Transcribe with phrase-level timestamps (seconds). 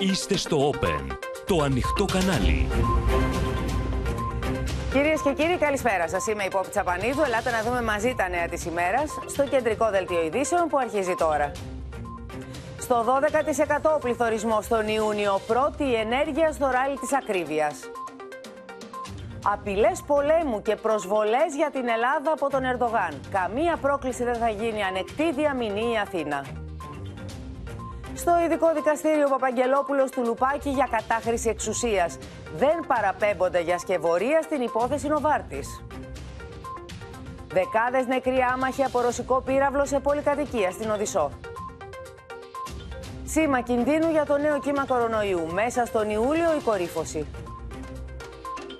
[0.00, 1.16] Είστε στο Open,
[1.46, 2.68] το ανοιχτό κανάλι.
[4.92, 6.26] Κυρίες και κύριοι, καλησπέρα σας.
[6.26, 7.22] Είμαι η Πόπη Τσαπανίδου.
[7.22, 11.52] Ελάτε να δούμε μαζί τα νέα της ημέρας στο κεντρικό δελτίο ειδήσεων που αρχίζει τώρα.
[12.78, 17.74] Στο 12% ο πληθωρισμό τον Ιούνιο, πρώτη η ενέργεια στο ράλι της ακρίβειας.
[19.52, 23.20] Απειλές πολέμου και προσβολές για την Ελλάδα από τον Ερντογάν.
[23.30, 26.67] Καμία πρόκληση δεν θα γίνει ανεκτή διαμηνή η Αθήνα.
[28.18, 32.18] Στο ειδικό δικαστήριο Παπαγγελόπουλος του Λουπάκη για κατάχρηση εξουσίας.
[32.56, 35.82] Δεν παραπέμπονται για σκευωρία στην υπόθεση Νοβάρτης.
[37.52, 41.30] Δεκάδες νεκροί άμαχοι από ρωσικό πύραυλο σε πολυκατοικία στην Οδυσσό.
[43.24, 45.46] Σήμα κινδύνου για το νέο κύμα κορονοϊού.
[45.52, 47.26] Μέσα στον Ιούλιο η κορύφωση.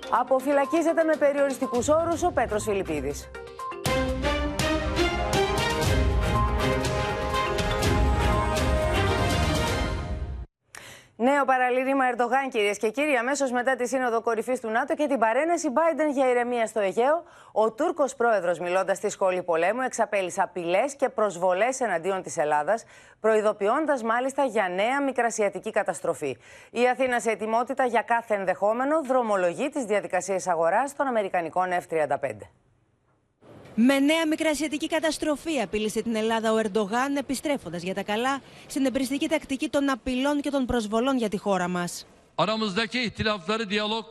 [0.09, 3.29] Αποφυλακίζεται με περιοριστικούς όρους ο Πέτρος Φιλιππίδης.
[11.21, 15.19] Νέο παραλήρημα Ερντογάν, κυρίες και κύριοι, αμέσως μετά τη Σύνοδο Κορυφής του ΝΑΤΟ και την
[15.19, 20.95] παρένεση Biden για ηρεμία στο Αιγαίο, ο Τούρκος πρόεδρος, μιλώντας στη σχολή πολέμου, εξαπέλυσε απειλές
[20.95, 22.83] και προσβολές εναντίον της Ελλάδας,
[23.19, 26.37] προειδοποιώντας μάλιστα για νέα μικρασιατική καταστροφή.
[26.71, 32.31] Η Αθήνα σε ετοιμότητα για κάθε ενδεχόμενο δρομολογεί τις διαδικασίες αγοράς των Αμερικανικών F-35.
[33.78, 39.28] Με νέα μικρασιατική καταστροφή απείλησε την Ελλάδα ο Ερντογάν, επιστρέφοντα για τα καλά στην εμπριστική
[39.28, 41.84] τακτική των απειλών και των προσβολών για τη χώρα μα.
[42.36, 44.04] Aramızdaki ihtilafları diyalog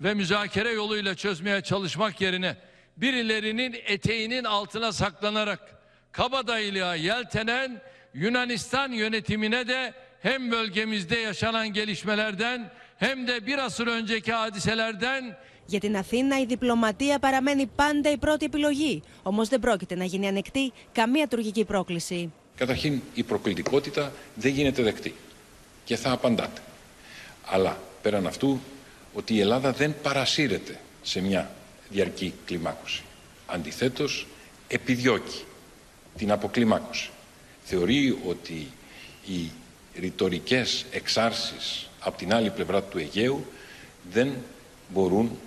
[0.00, 2.56] ve müzakere yoluyla çözmeye çalışmak yerine
[2.96, 5.60] birilerinin eteğinin altına saklanarak
[6.12, 7.82] kabadayılığa yeltenen
[8.14, 15.36] Yunanistan yönetimine de hem bölgemizde yaşanan gelişmelerden hem de bir asır önceki hadiselerden
[15.71, 19.01] Για την Αθήνα η διπλωματία παραμένει πάντα η πρώτη επιλογή.
[19.23, 22.31] Όμως δεν πρόκειται να γίνει ανεκτή καμία τουρκική πρόκληση.
[22.55, 25.15] Καταρχήν η προκλητικότητα δεν γίνεται δεκτή
[25.83, 26.61] και θα απαντάτε.
[27.45, 28.59] Αλλά πέραν αυτού
[29.13, 31.51] ότι η Ελλάδα δεν παρασύρεται σε μια
[31.89, 33.03] διαρκή κλιμάκωση.
[33.45, 34.27] Αντιθέτως
[34.67, 35.43] επιδιώκει
[36.17, 37.09] την αποκλιμάκωση.
[37.63, 38.67] Θεωρεί ότι
[39.25, 39.51] οι
[39.99, 43.45] ρητορικές εξάρσεις από την άλλη πλευρά του Αιγαίου
[44.11, 44.33] δεν
[44.93, 45.39] μπορούν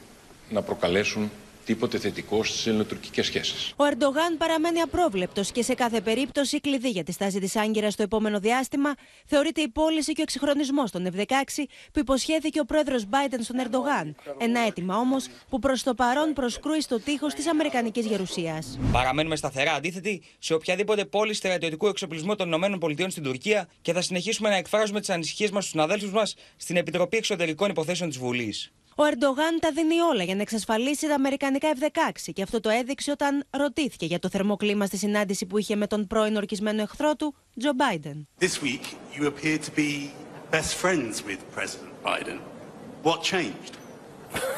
[0.51, 1.31] να προκαλέσουν
[1.65, 3.73] τίποτε θετικό στις ελληνοτουρκικές σχέσεις.
[3.77, 8.03] Ο Ερντογάν παραμένει απρόβλεπτος και σε κάθε περίπτωση κλειδί για τη στάση της Άγκυρας στο
[8.03, 8.95] επόμενο διάστημα
[9.27, 11.23] θεωρείται η πώληση και ο εξυγχρονισμός των F-16
[11.93, 14.17] που υποσχέθηκε ο πρόεδρος Biden στον Ερντογάν.
[14.39, 18.79] Ένα αίτημα όμως που προς το παρόν προσκρούει στο τείχος της Αμερικανικής Γερουσίας.
[18.93, 24.49] Παραμένουμε σταθερά αντίθετοι σε οποιαδήποτε πώληση στρατιωτικού εξοπλισμού των ΗΠΑ στην Τουρκία και θα συνεχίσουμε
[24.49, 28.73] να εκφράζουμε τις ανησυχίες μας στους συναδέλφους μας στην Επιτροπή Εξωτερικών Υποθέσεων της Βουλής.
[28.97, 33.11] Ο Ερντογάν τα δίνει όλα για να εξασφαλίσει τα Αμερικανικά F-16 και αυτό το έδειξε
[33.11, 37.35] όταν ρωτήθηκε για το θερμοκλίμα στη συνάντηση που είχε με τον πρώην ορκισμένο εχθρό του,
[37.59, 38.29] Τζο Μπάιντεν.
[38.41, 38.85] This week
[39.17, 40.11] you appear to be
[40.51, 42.39] best friends with President Biden.
[43.05, 43.75] What changed?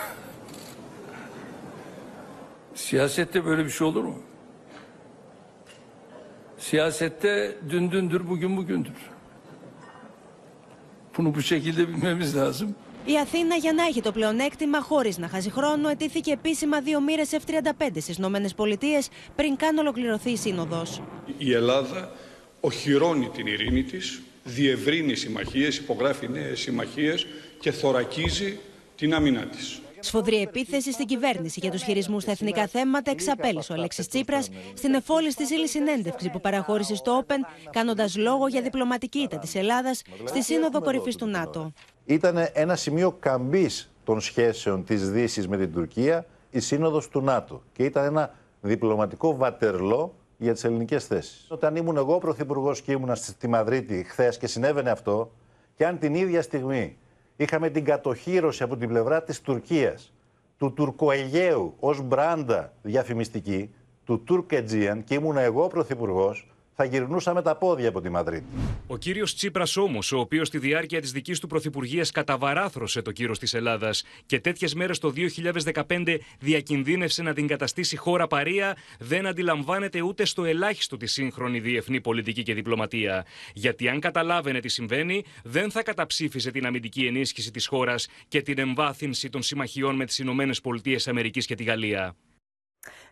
[2.75, 4.23] Siyasette böyle bir şey olur mu?
[6.59, 8.93] Siyasette dün dündür, bugün bugündür.
[11.19, 12.75] Bunu bu şekilde bilmemiz lazım.
[13.09, 17.31] Η Αθήνα, για να έχει το πλεονέκτημα χωρίς να χάσει χρόνο, ετήθηκε επίσημα δύο μοίρες
[17.33, 19.03] F-35 στις ΗΠΑ
[19.35, 21.03] πριν καν ολοκληρωθεί η σύνοδος.
[21.39, 22.13] Η Ελλάδα
[22.61, 27.27] οχυρώνει την ειρήνη της, διευρύνει συμμαχίες, υπογράφει νέες συμμαχίες
[27.61, 28.59] και θωρακίζει
[28.97, 29.81] την άμυνά της.
[30.01, 34.95] Σφοδρή επίθεση στην κυβέρνηση για τους χειρισμούς στα εθνικά θέματα εξαπέλυσε ο Αλέξης Τσίπρας στην
[34.95, 40.03] εφόλη τη ύλη συνέντευξη που παραχώρησε στο Όπεν, κάνοντας λόγο για διπλωματική ήττα της Ελλάδας
[40.25, 41.73] στη Σύνοδο Κορυφής του ΝΑΤΟ.
[42.07, 47.63] Ήταν ένα σημείο καμπής των σχέσεων της Δύσης με την Τουρκία η Σύνοδος του ΝΑΤΟ
[47.73, 51.47] και ήταν ένα διπλωματικό βατερλό για τις ελληνικές θέσεις.
[51.49, 55.31] Όταν ήμουν εγώ πρωθυπουργός και ήμουν στη Μαδρίτη χθες και συνέβαινε αυτό,
[55.77, 56.97] και αν την ίδια στιγμή
[57.37, 60.13] είχαμε την κατοχήρωση από την πλευρά της Τουρκίας
[60.59, 63.75] του Τουρκοαιγαίου ως μπράντα διαφημιστική,
[64.05, 68.45] του Τουρκετζίαν και ήμουν εγώ πρωθυπουργός, θα γυρνούσαμε τα πόδια από τη Μαδρίτη.
[68.87, 73.39] Ο κύριος Τσίπρας όμως, ο οποίος στη διάρκεια της δικής του πρωθυπουργίας καταβαράθρωσε το κύρος
[73.39, 80.01] της Ελλάδας και τέτοιες μέρες το 2015 διακινδύνευσε να την καταστήσει χώρα παρία, δεν αντιλαμβάνεται
[80.01, 83.27] ούτε στο ελάχιστο τη σύγχρονη διεθνή πολιτική και διπλωματία.
[83.55, 88.59] Γιατί αν καταλάβαινε τι συμβαίνει, δεν θα καταψήφιζε την αμυντική ενίσχυση της χώρας και την
[88.59, 92.17] εμβάθυνση των συμμαχιών με τις ΗΠΑ και τη Γαλλία.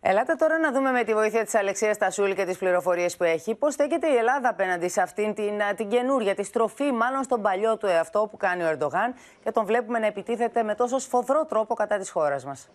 [0.07, 3.55] Ελάτε τώρα να δούμε με τη βοήθεια της Αλεξίας Τασούλη και τις πληροφορίες που έχει
[3.55, 7.77] πώς στέκεται η Ελλάδα απέναντι σε αυτήν την, την καινούρια, τη στροφή μάλλον στον παλιό
[7.77, 9.15] του εαυτό που κάνει ο Ερντογάν
[9.45, 12.69] και τον βλέπουμε να επιτίθεται με τόσο σφοδρό τρόπο κατά της χώρας μας.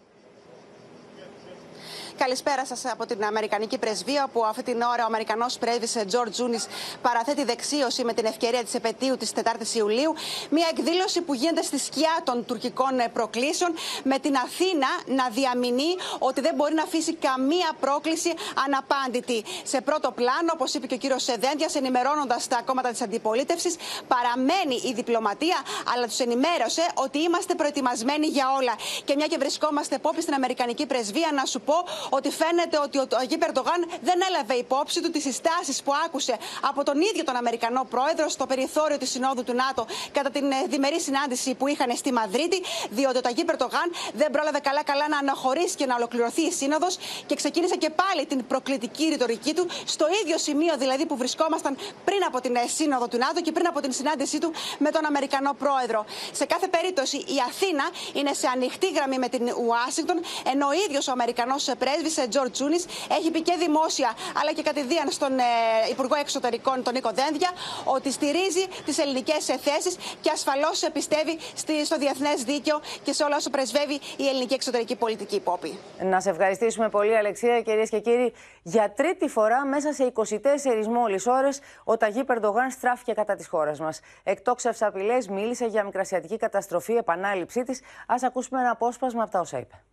[2.26, 6.68] Καλησπέρα σας από την Αμερικανική Πρεσβεία, όπου αυτή την ώρα ο Αμερικανός πρέσβης Τζορτ Τζούνις
[7.02, 10.14] παραθέτει δεξίωση με την ευκαιρία της επαιτίου της 4η Ιουλίου.
[10.50, 13.74] Μια εκδήλωση που γίνεται στη σκιά των τουρκικών προκλήσεων,
[14.04, 18.34] με την Αθήνα να διαμηνεί ότι δεν μπορεί να αφήσει καμία πρόκληση
[18.66, 19.44] αναπάντητη.
[19.64, 23.76] Σε πρώτο πλάνο, όπως είπε και ο κύριος Σεδέντια, ενημερώνοντας τα κόμματα της αντιπολίτευσης,
[24.08, 25.58] παραμένει η διπλωματία,
[25.94, 28.74] αλλά τους ενημέρωσε ότι είμαστε προετοιμασμένοι για όλα.
[29.06, 31.74] Και μια και βρισκόμαστε πόπι στην Αμερικανική Πρεσβεία, να σου πω
[32.10, 36.84] ότι φαίνεται ότι ο Αγί Περντογάν δεν έλαβε υπόψη του τις συστάσεις που άκουσε από
[36.84, 41.00] τον ίδιο τον Αμερικανό πρόεδρο στο περιθώριο της Συνόδου του ΝΑΤΟ κατά την ε, διμερή
[41.00, 45.86] συνάντηση που είχαν στη Μαδρίτη, διότι ο Αγί Περντογάν δεν πρόλαβε καλά-καλά να αναχωρήσει και
[45.86, 50.78] να ολοκληρωθεί η Σύνοδος και ξεκίνησε και πάλι την προκλητική ρητορική του στο ίδιο σημείο
[50.78, 54.40] δηλαδή που βρισκόμασταν πριν από την ε, Σύνοδο του ΝΑΤΟ και πριν από την συνάντησή
[54.40, 56.06] του με τον Αμερικανό πρόεδρο.
[56.32, 57.84] Σε κάθε περίπτωση η Αθήνα
[58.14, 60.20] είναι σε ανοιχτή γραμμή με την Ουάσιγκτον,
[60.52, 61.99] ενώ ο ίδιος ο Αμερικανός πρέσβη
[62.30, 62.80] Τζορτ Τζούνι
[63.18, 65.44] έχει πει και δημόσια αλλά και κατηδίαν στον ε,
[65.90, 67.52] Υπουργό Εξωτερικών, τον Νίκο Δένδια,
[67.84, 71.38] ότι στηρίζει τις ελληνικές θέσεις και ασφαλώς πιστεύει
[71.86, 75.78] στο διεθνές δίκαιο και σε όλα όσο πρεσβεύει η ελληνική εξωτερική πολιτική υπόπη.
[76.04, 77.62] Να σε ευχαριστήσουμε πολύ, Αλεξία.
[77.62, 83.14] Κυρίες και κύριοι, για τρίτη φορά μέσα σε 24 μόλις ώρες ο Ταγί Περντογάν στράφηκε
[83.14, 84.00] κατά της χώρας μας.
[84.24, 87.80] Εκτόξευσε απειλές, μίλησε για μικρασιατική καταστροφή, επανάληψή της.
[88.08, 89.84] Α ακούσουμε ένα απόσπασμα από τα όσα είπε.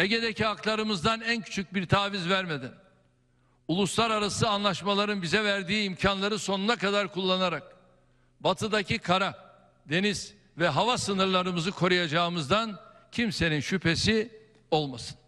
[0.00, 2.72] Ege'deki haklarımızdan en küçük bir taviz vermeden,
[3.68, 7.76] uluslararası anlaşmaların bize verdiği imkanları sonuna kadar kullanarak,
[8.40, 9.54] batıdaki kara,
[9.86, 12.80] deniz ve hava sınırlarımızı koruyacağımızdan
[13.12, 15.19] kimsenin şüphesi olmasın.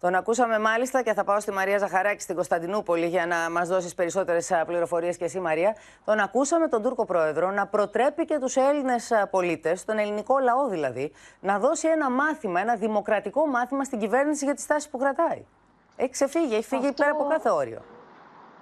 [0.00, 3.94] Τον ακούσαμε μάλιστα και θα πάω στη Μαρία Ζαχαράκη στην Κωνσταντινούπολη για να μας δώσεις
[3.94, 5.76] περισσότερες πληροφορίες και εσύ, Μαρία.
[6.04, 11.12] Τον ακούσαμε τον Τούρκο Πρόεδρο να προτρέπει και τους Έλληνες πολίτες, τον ελληνικό λαό δηλαδή,
[11.40, 15.44] να δώσει ένα μάθημα, ένα δημοκρατικό μάθημα στην κυβέρνηση για τη στάση που κρατάει.
[15.96, 17.02] Έχει ξεφύγει, έχει φύγει Αυτό...
[17.02, 17.82] πέρα από κάθε όριο.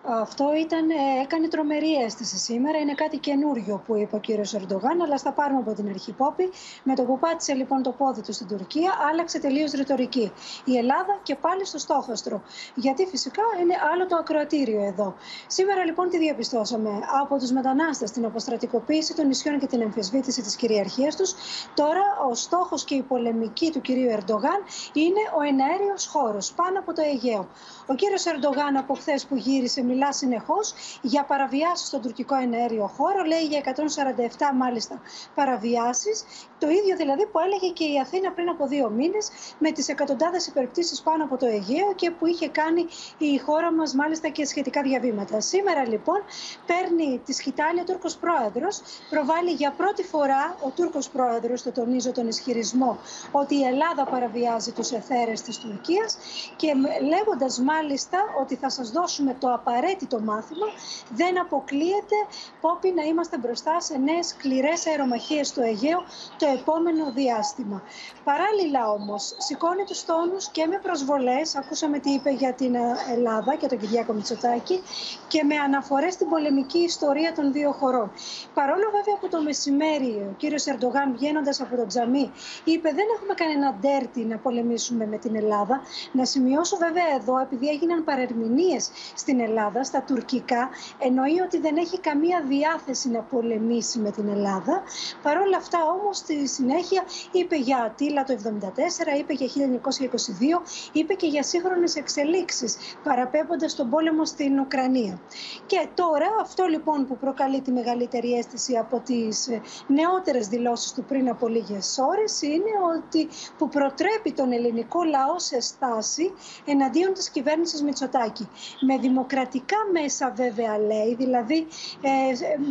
[0.09, 2.79] Αυτό ήταν, ε, έκανε τρομερή αίσθηση σήμερα.
[2.79, 6.51] Είναι κάτι καινούριο που είπε ο κύριος Ερντογάν, αλλά στα πάρουμε από την αρχή πόπη.
[6.83, 10.33] Με το που πάτησε λοιπόν το πόδι του στην Τουρκία, άλλαξε τελείως ρητορική.
[10.65, 12.43] Η Ελλάδα και πάλι στο στόχαστρο.
[12.75, 15.15] Γιατί φυσικά είναι άλλο το ακροατήριο εδώ.
[15.47, 16.91] Σήμερα λοιπόν τι διαπιστώσαμε;
[17.23, 21.35] Από τους μετανάστες, την αποστρατικοποίηση των νησιών και την εμφισβήτηση της κυριαρχίας τους,
[21.75, 24.61] τώρα ο στόχος και η πολεμική του κυρίου Ερντογάν
[24.93, 27.49] είναι ο εναέριος χώρος πάνω από το Αιγαίο.
[27.87, 33.23] Ο κύριος Ερντογάν από χθες που γύρισε, μιλά συνεχώς για παραβιάσεις στον τουρκικό εναέριο χώρο.
[33.25, 35.01] Λέει για 147 μάλιστα
[35.35, 36.25] παραβιάσεις.
[36.59, 40.47] Το ίδιο δηλαδή που έλεγε και η Αθήνα πριν από δύο μήνες με τις εκατοντάδες
[40.47, 42.87] υπερπτήσεις πάνω από το Αιγαίο και που είχε κάνει
[43.19, 45.41] η χώρα μας μάλιστα και σχετικά διαβήματα.
[45.41, 46.21] Σήμερα λοιπόν
[46.67, 48.81] παίρνει τη σκητάλη ο Τούρκος πρόεδρος,
[49.11, 52.99] προβάλλει για πρώτη φορά ο Τούρκος πρόεδρος, το τονίζω τον ισχυρισμό,
[53.33, 56.17] ότι η Ελλάδα παραβιάζει τους εθέρες της Τουρκίας
[56.57, 56.73] και
[57.09, 60.67] λέγοντας μάλιστα ότι θα σας δώσουμε το απαραίτητο μάθημα,
[61.11, 62.17] δεν αποκλείεται
[62.61, 66.05] πόπι να είμαστε μπροστά σε νέες σκληρές αερομαχίες στο Αιγαίο
[66.39, 67.83] το επόμενο διάστημα.
[68.25, 71.57] Παράλληλα όμως, σηκώνει τους τόνους και με προσβολές.
[71.57, 72.75] Ακούσαμε τι είπε για την
[73.15, 74.83] Ελλάδα και τον Κυριάκο Μητσοτάκη
[75.29, 78.11] και με αναφορές στην πολεμική ιστορία των δύο χωρών.
[78.55, 82.33] Παρόλο βέβαια που το μεσημέρι ο κύριος Ερντογάν βγαίνοντας από το τζαμί
[82.65, 85.81] είπε δεν έχουμε κανένα ντέρτι να πολεμήσουμε με την Ελλάδα.
[86.13, 90.69] Να σημειώσω βέβαια εδώ, επειδή έγιναν παρερμηνίες στην Ελλάδα, στα τουρκικά,
[90.99, 94.83] εννοεί ότι δεν έχει καμία διάθεση να πολεμήσει με την Ελλάδα.
[95.23, 97.03] Παρ' όλα αυτά όμως στη συνέχεια
[97.33, 100.63] είπε για Ατήλα το 1974, είπε για 1922,
[100.93, 105.21] είπε και για σύγχρονες εξελίξεις, παραπέμποντας τον πόλεμο στην Ουκρανία.
[105.67, 111.05] Και τώρα αυτό λοιπόν που προκαλεί τη μεγαλύτερη αίσθηση από τις ε, νεότερες δηλώσεις του
[111.05, 113.29] πριν από λίγες ώρες είναι ότι
[113.59, 116.33] που προτρέπει τον ελληνικό λαό σε στάση
[116.65, 118.49] εναντίον της κυβέρνησης Μητσοτάκη.
[118.81, 121.67] Με δημοκρατικά μέσα βέβαια λέει, δηλαδή
[122.01, 122.11] ε,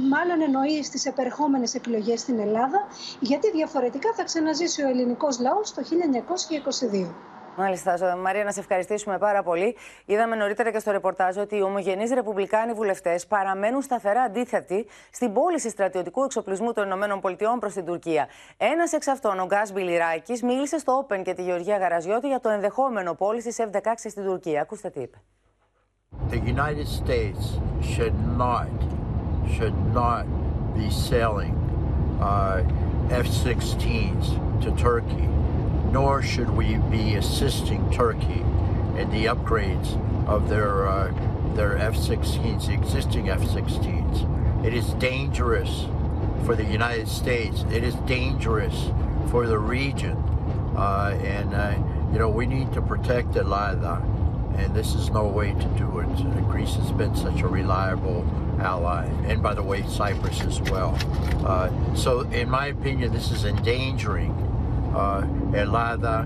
[0.10, 2.88] μάλλον εννοεί στις επερχόμενες εκλογές στην Ελλάδα,
[3.20, 7.14] γιατί διαφορετικά θα ξαναζήσει ο ελληνικός λαός το 1922.
[7.58, 9.76] Μάλιστα, Μαρία, να σε ευχαριστήσουμε πάρα πολύ.
[10.06, 15.70] Είδαμε νωρίτερα και στο ρεπορτάζ ότι οι ομογενείς ρεπουμπλικάνοι βουλευτές παραμένουν σταθερά αντίθετοι στην πώληση
[15.70, 18.28] στρατιωτικού εξοπλισμού των ΗΠΑ προς την Τουρκία.
[18.58, 22.50] Ένας εξ αυτών, ο Γκάς Μπιλιράκης, μίλησε στο Open και τη Γεωργία Γαραζιώτη για το
[22.50, 24.62] ενδεχόμενο πώληση F-16 στην Τουρκία.
[24.62, 25.18] Ακούστε τι είπε.
[26.30, 27.44] The United States
[27.94, 28.70] should not,
[29.56, 30.26] should not
[30.78, 31.56] be selling
[32.20, 32.62] uh,
[33.12, 35.28] F-16s to Turkey,
[35.92, 38.42] nor should we be assisting Turkey
[38.98, 39.96] in the upgrades
[40.28, 41.14] of their uh,
[41.56, 44.66] their F-16s, existing F-16s.
[44.66, 45.86] It is dangerous
[46.46, 47.64] for the United States.
[47.72, 48.90] It is dangerous
[49.30, 50.18] for the region,
[50.76, 51.76] uh, and uh,
[52.12, 54.02] you know, we need to protect Elada,
[54.58, 56.50] and this is no way to do it.
[56.50, 58.26] Greece has been such a reliable
[58.60, 60.98] ally, and by the way, Cyprus as well.
[61.46, 64.32] Uh, so, in my opinion, this is endangering
[64.96, 66.22] uh, Elada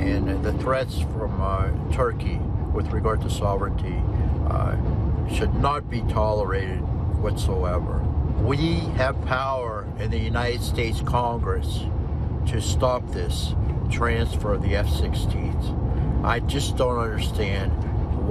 [0.00, 2.38] and the threats from uh, Turkey
[2.72, 4.00] with regard to sovereignty
[4.48, 4.76] uh,
[5.32, 6.80] should not be tolerated
[7.18, 7.98] whatsoever.
[8.40, 11.84] We have power in the United States Congress
[12.46, 13.54] to stop this
[13.90, 15.81] transfer of the F 16s.
[16.24, 17.72] I just don't understand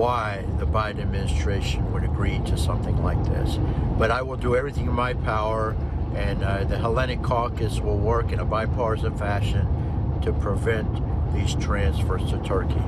[0.02, 3.60] why the Biden administration would agree to something like this.
[4.00, 5.76] But I will do everything in my power,
[6.16, 9.64] and uh, the Hellenic Caucus will work in a bipartisan fashion
[10.22, 10.90] to prevent
[11.36, 12.84] these transfers to Turkey.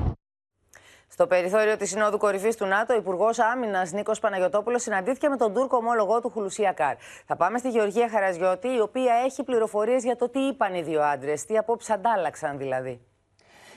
[1.07, 5.53] Στο περιθώριο της Συνόδου Κορυφής του ΝΑΤΟ, ο Υπουργός Άμυνας Νίκος Παναγιοτόπουλος συναντήθηκε με τον
[5.53, 6.95] Τούρκο ομόλογό του Χουλουσία Καρ.
[7.25, 11.01] Θα πάμε στη Γεωργία Χαραζιώτη, η οποία έχει πληροφορίες για το τι είπαν οι δύο
[11.01, 13.01] άντρες, τι απόψεις αντάλλαξαν δηλαδή.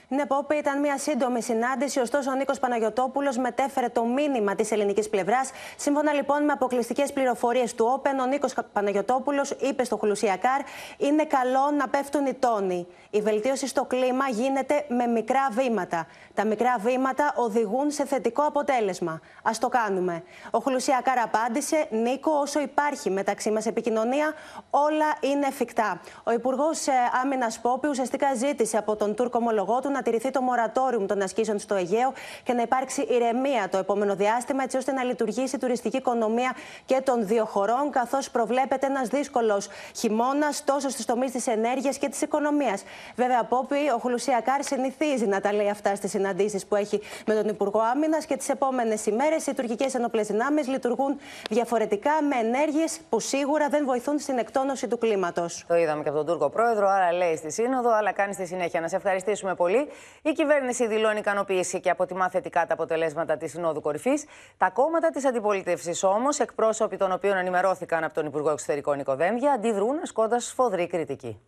[0.09, 2.01] Ναι, Πόπη, ήταν μια σύντομη συνάντηση.
[2.01, 5.51] Ωστόσο, ο Νίκος Παναγιοτόπουλος μετέφερε το μήνυμα της ελληνικής πλευράς.
[5.77, 10.61] Σύμφωνα λοιπόν με αποκλειστικές πληροφορίες του Όπεν, ο Νίκος Παναγιοτόπουλος είπε στο Χουλουσιακάρ:
[10.97, 12.87] Είναι καλό να πέφτουν οι τόνοι.
[13.11, 16.07] Η βελτίωση στο κλίμα γίνεται με μικρά βήματα.
[16.35, 19.13] Τα μικρά βήματα οδηγούν σε θετικό αποτέλεσμα.
[19.43, 20.23] Α το κάνουμε.
[20.51, 24.35] Ο Χουλουσιακάρ απάντησε: Νίκο, όσο υπάρχει μεταξύ μας επικοινωνία,
[24.71, 26.01] όλα είναι εφικτά.
[26.25, 26.85] Ο Υπουργός
[27.23, 31.59] Άμυνας Πόπη ουσιαστικά ζήτησε από τον Τούρκο ομολογό του να τηρηθεί το μορατόριουμ των ασκήσεων
[31.59, 32.13] στο Αιγαίο
[32.43, 37.01] και να υπάρξει ηρεμία το επόμενο διάστημα, έτσι ώστε να λειτουργήσει η τουριστική οικονομία και
[37.05, 42.21] των δύο χωρών, καθώς προβλέπεται ένας δύσκολος χειμώνας τόσο στις τομείς της ενέργειας και της
[42.21, 42.83] οικονομίας.
[43.17, 47.49] Βέβαια, Πόπη, ο Χουλουσιακάρ συνηθίζει να τα λέει αυτά στις συναντήσεις που έχει με τον
[47.49, 51.19] Υπουργό Άμυνας και τις επόμενες ημέρες οι τουρκικές ενόπλες δυνάμεις λειτουργούν
[51.51, 55.65] διαφορετικά με ενέργειες που σίγουρα δεν βοηθούν στην εκτόνωση του κλίματος.
[55.69, 58.81] Το είδαμε και από τον Τούρκο πρόεδρο, άρα λέει στη Σύνοδο, αλλά κάνει στη συνέχεια.
[58.81, 59.86] Να σε ευχαριστήσουμε πολύ.
[60.23, 64.25] Η κυβέρνηση δηλώνει ικανοποίηση και αποτιμά θετικά τα αποτελέσματα της Συνόδου Κορυφής.
[64.57, 69.99] Τα κόμματα της αντιπολίτευσης όμως, εκπρόσωποι των οποίων ενημερώθηκαν από τον Υπουργό Εξωτερικών Νικοδένδια, αντιδρούν
[70.03, 71.41] ασκώντας σφοδρή κριτική.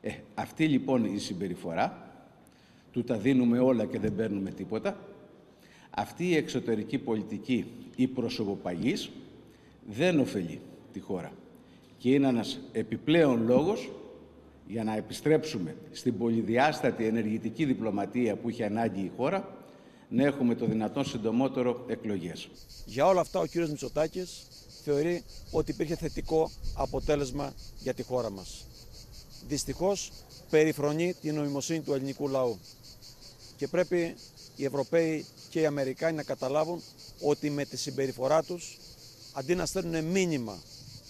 [0.00, 2.10] Ε, αυτή λοιπόν η συμπεριφορά,
[2.92, 4.96] του τα δίνουμε όλα και δεν παίρνουμε τίποτα,
[5.90, 9.10] αυτή η εξωτερική πολιτική, η προσωποπαγής,
[9.86, 10.60] δεν ωφελεί
[10.92, 11.32] τη χώρα.
[11.98, 13.90] Και είναι ένας επιπλέον λόγος
[14.72, 19.56] για να επιστρέψουμε στην πολυδιάστατη ενεργητική διπλωματία που είχε ανάγκη η χώρα,
[20.08, 22.48] να έχουμε το δυνατόν συντομότερο εκλογές.
[22.84, 24.46] Για όλα αυτά ο κύριος Μητσοτάκης
[24.84, 28.66] θεωρεί ότι υπήρχε θετικό αποτέλεσμα για τη χώρα μας.
[29.48, 30.12] Δυστυχώς
[30.50, 32.58] περιφρονεί την νοημοσύνη του ελληνικού λαού.
[33.56, 34.14] Και πρέπει
[34.56, 36.82] οι Ευρωπαίοι και οι Αμερικάνοι να καταλάβουν
[37.20, 38.78] ότι με τη συμπεριφορά τους,
[39.32, 40.58] αντί να στέλνουν μήνυμα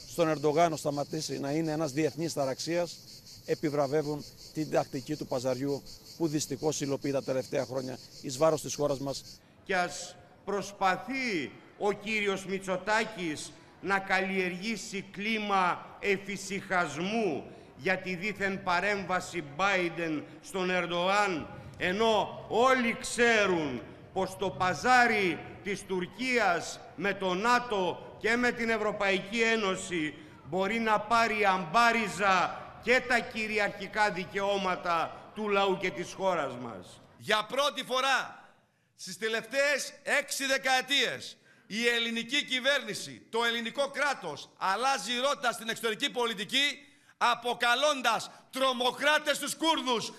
[0.08, 2.96] στον Ερντογάν να σταματήσει να είναι ένας διεθνής ταραξίας,
[3.44, 5.82] επιβραβεύουν την τακτική του παζαριού
[6.16, 9.22] που δυστυχώς υλοποιεί τα τελευταία χρόνια εις βάρος της χώρας μας.
[9.64, 17.44] Και ας προσπαθεί ο κύριος Μητσοτάκης να καλλιεργήσει κλίμα εφησυχασμού
[17.76, 21.46] για τη δίθεν παρέμβαση Biden στον Ερντογάν,
[21.76, 23.82] ενώ όλοι ξέρουν
[24.12, 30.14] πως το παζάρι της Τουρκίας με το ΝΑΤΟ και με την Ευρωπαϊκή Ένωση
[30.48, 37.00] μπορεί να πάρει αμπάριζα και τα κυριαρχικά δικαιώματα του λαού και της χώρας μας.
[37.16, 38.48] Για πρώτη φορά
[38.96, 41.36] στις τελευταίες έξι δεκαετίες
[41.66, 46.86] η ελληνική κυβέρνηση, το ελληνικό κράτος αλλάζει ρότα στην εξωτερική πολιτική
[47.16, 50.12] αποκαλώντας τρομοκράτες τους Κούρδους.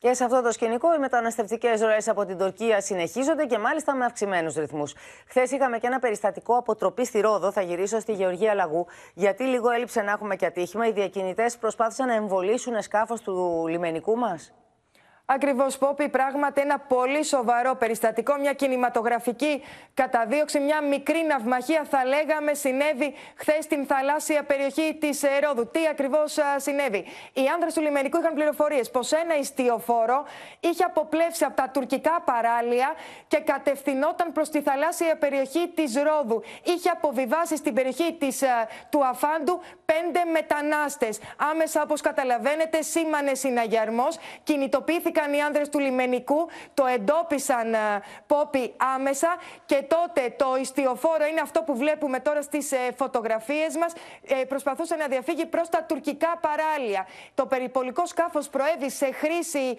[0.00, 4.04] Και σε αυτό το σκηνικό, οι μεταναστευτικές ροές από την Τουρκία συνεχίζονται και μάλιστα με
[4.04, 4.94] αυξημένους ρυθμούς.
[5.26, 7.52] Χθες είχαμε και ένα περιστατικό αποτροπή στη Ρόδο.
[7.52, 10.86] Θα γυρίσω στη Γεωργία Λαγού, γιατί λίγο έλειψε να έχουμε και ατύχημα.
[10.86, 14.52] Οι διακινητές προσπάθησαν να εμβολήσουν σκάφο του λιμενικού μας.
[15.30, 18.36] Ακριβώς, Πόπη, πράγματι ένα πολύ σοβαρό περιστατικό.
[18.38, 19.62] Μια κινηματογραφική
[19.94, 25.66] καταδίωξη, μια μικρή ναυμαχία, θα λέγαμε, συνέβη χθες στην θαλάσσια περιοχή της Ρόδου.
[25.66, 30.24] Τι ακριβώς συνέβη; Οι άνδρες του λιμενικού είχαν πληροφορίες πως ένα ιστιοφόρο
[30.60, 32.94] είχε αποπλέψει από τα τουρκικά παράλια
[33.28, 36.42] και κατευθυνόταν προς τη θαλάσσια περιοχή της Ρόδου.
[36.62, 38.42] Είχε αποβιβάσει στην περιοχή της,
[38.90, 41.18] του Αφάντου πέντε μετανάστες.
[41.50, 47.76] Άμεσα, όπως καταλαβαίνετε, σήμανε συναγερμός, κινητοποιήθηκαν οι άνδρες του λιμενικού, το εντόπισαν uh,
[48.26, 53.92] πόπι άμεσα και τότε το ιστιοφόρο είναι αυτό που βλέπουμε τώρα στις uh, φωτογραφίες μας,
[53.92, 57.06] uh, προσπαθούσε να διαφύγει προς τα τουρκικά παράλια.
[57.34, 59.76] Το περιπολικό σκάφος προέβη σε χρήση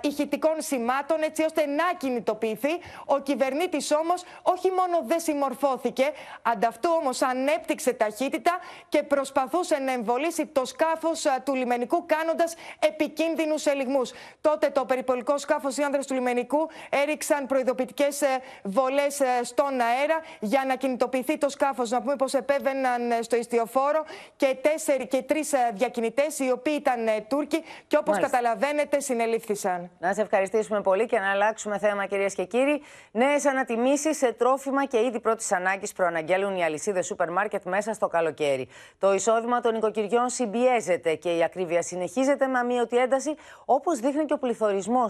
[0.00, 2.80] ηχητικών σημάτων έτσι ώστε να κινητοποιηθεί.
[3.04, 6.10] Ο κυβερνήτης όμως όχι μόνο δεν συμμορφώθηκε,
[6.42, 14.12] ανταυτού όμως ανέπτυξε ταχύτητα και προσπαθούσε να εμβολήσει το σκάφος του λιμενικού κάνοντας επικίνδυνους ελιγμούς.
[14.40, 18.22] Τότε το περιπολικό σκάφος οι άνδρες του λιμενικού έριξαν προειδοποιητικές
[18.62, 21.90] βολές στον αέρα για να κινητοποιηθεί το σκάφος.
[21.90, 24.04] Να πούμε πως επέβαιναν στο ιστιοφόρο
[24.36, 29.90] και, τέσσερι, και τρεις διακινητές, οι οποίοι ήταν Τούρκοι και όπως καταλαβαίνετε συνελήφθησαν.
[29.98, 32.82] Να σε ευχαριστήσουμε πολύ και να αλλάξουμε θέμα, κυρίες και κύριοι.
[33.10, 38.08] Νέες ανατιμήσεις σε τρόφιμα και είδη πρώτης ανάγκης προαναγγέλουν οι αλυσίδες σούπερ μάρκετ μέσα στο
[38.08, 38.68] καλοκαίρι.
[38.98, 44.32] Το εισόδημα των νοικοκυριών συμπιέζεται και η ακρίβεια συνεχίζεται με αμύωτη ένταση, όπως δείχνει και
[44.32, 44.63] ο πληθωρισμό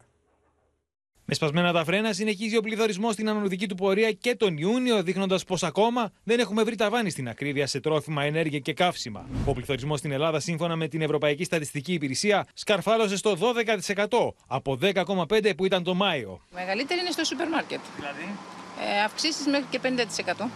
[1.26, 5.44] Με σπασμένα τα φρένα, συνεχίζει ο πληθωρισμός στην ανωδική του πορεία και τον Ιούνιο, δείχνοντας
[5.44, 9.26] πως ακόμα δεν έχουμε βρει ταβάνι στην ακρίβεια σε τρόφιμα, ενέργεια και καύσιμα.
[9.46, 13.38] Ο πληθωρισμός στην Ελλάδα, σύμφωνα με την Ευρωπαϊκή Στατιστική Υπηρεσία, σκαρφάλωσε στο
[14.10, 16.42] 12% από 10,5% που ήταν το Μάιο.
[16.54, 17.80] Μεγαλύτερη είναι στο σούπερ μάρκετ.
[17.96, 18.36] Δηλαδή;
[18.98, 20.50] Ε, Αυξήσεις μέχρι και 50%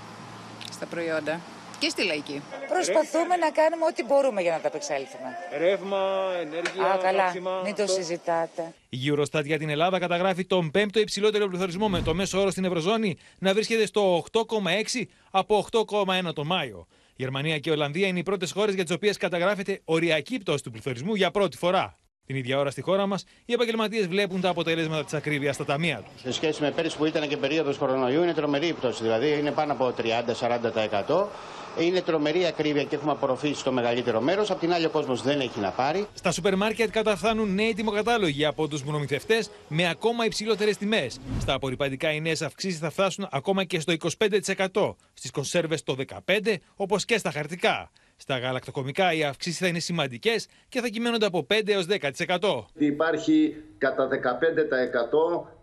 [0.72, 1.39] στα προϊόντα
[1.86, 2.42] και στη λαϊκή.
[2.70, 5.30] Προσπαθούμε να κάνουμε ό,τι μπορούμε για να τα απεξέλθουμε.
[5.58, 6.01] Ρεύμα,
[6.42, 7.24] ενέργεια, Α, καλά.
[7.24, 7.96] καύσιμα, Μην το αυτό.
[7.96, 8.74] συζητάτε.
[8.89, 12.65] Η Eurostat για την Ελλάδα καταγράφει τον πέμπτο υψηλότερο πληθωρισμό με το μέσο όρο στην
[12.65, 16.88] Ευρωζώνη να βρίσκεται στο 8,6 από 8,1 το Μάιο.
[17.10, 20.63] Η Γερμανία και η Ολλανδία είναι οι πρώτες χώρες για τις οποίες καταγράφεται οριακή πτώση
[20.63, 21.98] του πληθωρισμού για πρώτη φορά.
[22.25, 25.98] Την ίδια ώρα στη χώρα μας, οι επαγγελματίες βλέπουν τα αποτελέσματα της ακρίβειας στα ταμεία
[26.12, 26.22] τους.
[26.22, 29.01] Σε σχέση με πέρυσι που ήταν και περίοδος κορονοϊού, είναι τρομερή η πτώση.
[29.04, 31.27] Δηλαδή είναι πάνω από 30-40%.
[31.79, 34.51] Είναι τρομερή η ακρίβεια και έχουμε απορροφήσει το μεγαλύτερο μέρος.
[34.51, 36.08] Απ' την άλλη, ο κόσμος δεν έχει να πάρει.
[36.13, 41.20] Στα σούπερ μάρκετ καταφθάνουν νέοι τιμοκατάλογοι από τους προμηθευτέ με ακόμα υψηλότερες τιμές.
[41.39, 44.96] Στα απορριπαντικά οι νέες αυξήσεις θα φτάσουν ακόμα και στο 25%.
[45.13, 47.91] Στις κονσέρβες το 15% όπως και στα χαρτικά.
[48.17, 52.65] Στα γαλακτοκομικά οι αυξήσεις θα είναι σημαντικές και θα κυμαίνονται από 5 έως 10%.
[52.77, 54.13] Υπάρχει κατά 15%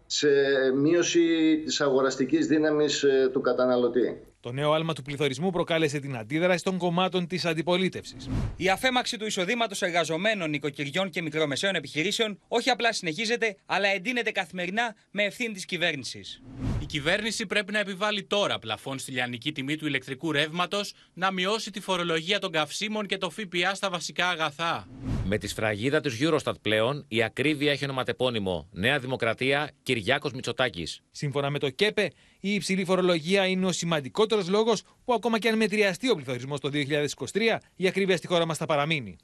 [0.07, 0.28] σε
[0.76, 4.21] μείωση της αγοραστικής δύναμης ε, του καταναλωτή.
[4.43, 8.29] Το νέο άλμα του πληθωρισμού προκάλεσε την αντίδραση των κομμάτων της αντιπολίτευσης.
[8.57, 14.95] Η αφέμαξη του εισοδήματος εργαζομένων, νοικοκυριών και μικρομεσαίων επιχειρήσεων όχι απλά συνεχίζεται, αλλά εντείνεται καθημερινά
[15.11, 16.43] με ευθύνη της κυβέρνησης.
[16.81, 21.71] Η κυβέρνηση πρέπει να επιβάλλει τώρα πλαφόν στη λιανική τιμή του ηλεκτρικού ρεύματος, να μειώσει
[21.71, 24.89] τη φορολογία των καυσίμων και το ΦΠΑ στα βασικά αγαθά.
[25.34, 31.00] Με τη σφραγίδα του Eurostat πλέον, η ακρίβεια έχει ονοματεπώνυμο Νέα Δημοκρατία Κυριάκος Μητσοτάκης.
[31.10, 35.56] Σύμφωνα με το ΚΕΠΕ, η υψηλή φορολογία είναι ο σημαντικότερος λόγος που ακόμα και αν
[35.56, 39.16] μετριαστεί ο πληθωρισμός το 2023, η ακρίβεια στη χώρα μας θα παραμείνει.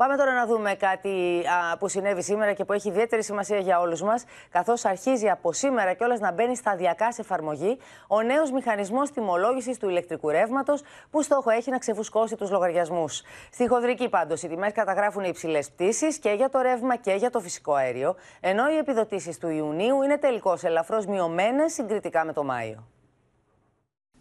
[0.00, 3.80] Πάμε τώρα να δούμε κάτι α, που συνέβη σήμερα και που έχει ιδιαίτερη σημασία για
[3.80, 9.10] όλους μας, καθώς αρχίζει από σήμερα κιόλας να μπαίνει σταδιακά σε εφαρμογή ο νέος μηχανισμός
[9.10, 13.22] τιμολόγησης του ηλεκτρικού ρεύματος, που στόχο έχει να ξεφουσκώσει τους λογαριασμούς.
[13.52, 17.40] Στη χονδρική πάντως, οι τιμές καταγράφουν υψηλές πτήσεις και για το ρεύμα και για το
[17.40, 22.99] φυσικό αέριο, ενώ οι επιδοτήσεις του Ιουνίου είναι τελικώς ελαφρώς μειωμένες συγκριτικά με το Μάιο.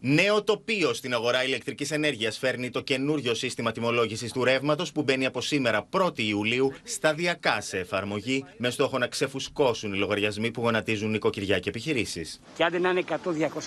[0.01, 5.25] Νέο τοπίο στην αγορά ηλεκτρικής ενέργειας φέρνει το καινούριο σύστημα τιμολόγησης του ρεύματος που μπαίνει
[5.25, 11.09] από σήμερα 1η Ιουλίου σταδιακά σε εφαρμογή με στόχο να ξεφουσκώσουν οι λογαριασμοί που γονατίζουν
[11.09, 12.39] νοικοκυριά και επιχειρήσεις.
[12.55, 13.15] Και άντε να είναι 100-200,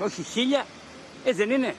[0.01, 0.23] όχι
[0.62, 0.66] 1000,
[1.25, 1.75] έτσι δεν είναι.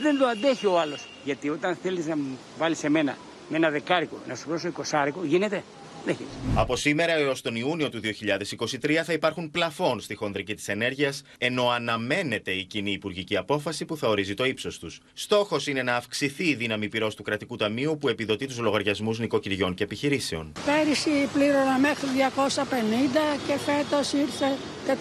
[0.00, 1.06] Δεν το αντέχει ο άλλος.
[1.24, 3.16] Γιατί όταν θέλεις να μου βάλεις εμένα
[3.48, 5.62] με ένα δεκάρικο να σου δώσω εικοσάρικο, γίνεται.
[6.06, 6.60] Δεν γίνεται.
[6.60, 8.00] Από σήμερα έως τον Ιούνιο του
[8.80, 13.96] 2023 θα υπάρχουν πλαφόν στη χονδρική της ενέργειας, ενώ αναμένεται η κοινή υπουργική απόφαση που
[13.96, 15.00] θα ορίζει το ύψος τους.
[15.12, 19.74] Στόχος είναι να αυξηθεί η δύναμη πυρός του κρατικού ταμείου που επιδοτεί τους λογαριασμούς νοικοκυριών
[19.74, 20.52] και επιχειρήσεων.
[20.66, 24.92] Πέρυσι πλήρωνα μέχρι 250 και φέτος ήρθε 480.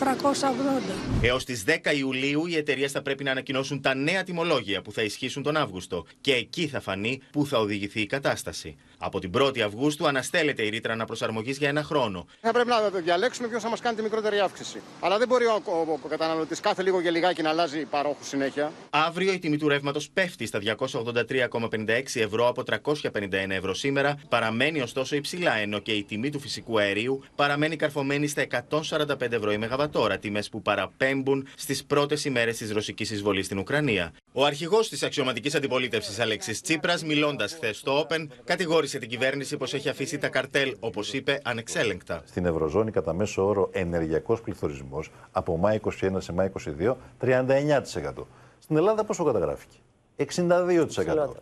[1.21, 5.02] Έως τις 10 Ιουλίου οι εταιρείες θα πρέπει να ανακοινώσουν τα νέα τιμολόγια που θα
[5.02, 8.78] ισχύσουν τον Αύγουστο και εκεί θα φανεί πού θα οδηγηθεί η κατάσταση.
[8.98, 12.26] Από την 1η Αυγούστου αναστέλλεται η ρήτρα αναπροσαρμογής για ένα χρόνο.
[12.41, 14.82] Θα πρέπει να διαλέξουμε ποιος θα μας κάνει τη μικρότερη αύξηση.
[15.00, 18.71] Αλλά δεν μπορεί ο, ο, ο καταναλωτής κάθε λίγο και λιγάκι να αλλάζει παρόχους συνέχεια.
[18.89, 25.15] Αύριο η τιμή του ρεύματος πέφτει στα 283,56 ευρώ από 351 ευρώ σήμερα, παραμένει ωστόσο
[25.15, 30.18] υψηλά, ενώ και η τιμή του φυσικού αερίου παραμένει καρφωμένη στα 145 ευρώ η μεγαβατόρα,
[30.18, 34.14] τιμές που παραπέμπουν στις πρώτες ημέρες της ρωσικής εισβολής στην Ουκρανία.
[34.32, 39.74] Ο αρχηγός της αξιωματικής αντιπολίτευσης Αλέξης Τσίπρας, μιλώντας χθες στο Open, κατηγόρησε την κυβέρνηση πως
[39.74, 42.22] έχει αφήσει τα καρτέλ, όπως είπε, ανεξέλεγκτα.
[42.26, 48.28] Στην Ευρωζώνη, κατά μέσο όρο, ενεργειακός πληθωρισμός από Μάη 21 σε Μάη 22, 39%.
[48.60, 49.78] Στην Ελλάδα πόσο καταγράφηκε,
[50.16, 51.36] 62%.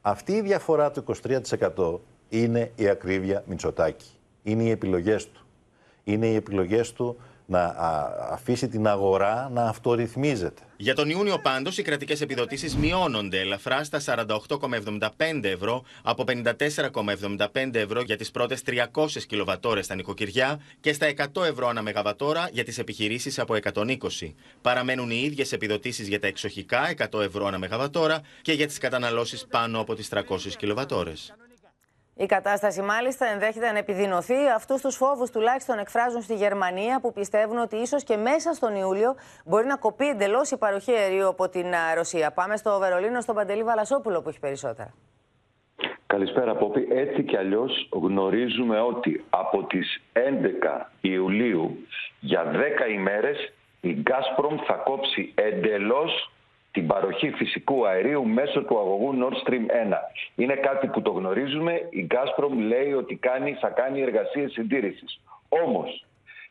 [0.00, 4.06] Αυτή η διαφορά του 23% είναι η ακρίβεια Μητσοτάκη.
[4.42, 5.46] Είναι οι επιλογές του.
[6.04, 7.16] Είναι οι επιλογές του
[7.48, 7.74] να
[8.30, 10.62] αφήσει την αγορά να αυτορυθμίζεται.
[10.76, 18.00] Για τον Ιούνιο πάντως οι κρατικές επιδοτήσεις μειώνονται ελαφρά στα 48,75 ευρώ από 54,75 ευρώ
[18.00, 22.78] για τις πρώτες 300 κιλοβατόρες στα νοικοκυριά και στα 100 ευρώ ανά μεγαβατόρα για τις
[22.78, 24.34] επιχειρήσεις από 120.
[24.60, 29.46] Παραμένουν οι ίδιες επιδοτήσεις για τα εξοχικά 100 ευρώ ανά μεγαβατόρα και για τις καταναλώσεις
[29.50, 31.32] πάνω από τις 300 κιλοβατόρες.
[32.20, 34.48] Η κατάσταση μάλιστα ενδέχεται να επιδεινωθεί.
[34.54, 39.14] Αυτούς τους φόβους τουλάχιστον εκφράζουν στη Γερμανία που πιστεύουν ότι ίσως και μέσα στον Ιούλιο
[39.44, 42.30] μπορεί να κοπεί εντελώς η παροχή αερίου από την Ρωσία.
[42.30, 44.94] Πάμε στο Βερολίνο, στον Παντελή Βαλασόπουλο που έχει περισσότερα.
[46.06, 46.88] Καλησπέρα Πόπη.
[46.90, 51.86] Έτσι κι αλλιώς γνωρίζουμε ότι από τις 11 Ιουλίου
[52.20, 56.30] για 10 ημέρες η Gazprom θα κόψει εντελώς
[56.78, 59.98] την παροχή φυσικού αερίου μέσω του αγωγού Nord Stream 1.
[60.34, 61.72] Είναι κάτι που το γνωρίζουμε.
[61.90, 65.20] Η Gazprom λέει ότι κάνει, θα κάνει εργασίες συντήρησης.
[65.48, 66.04] Όμως,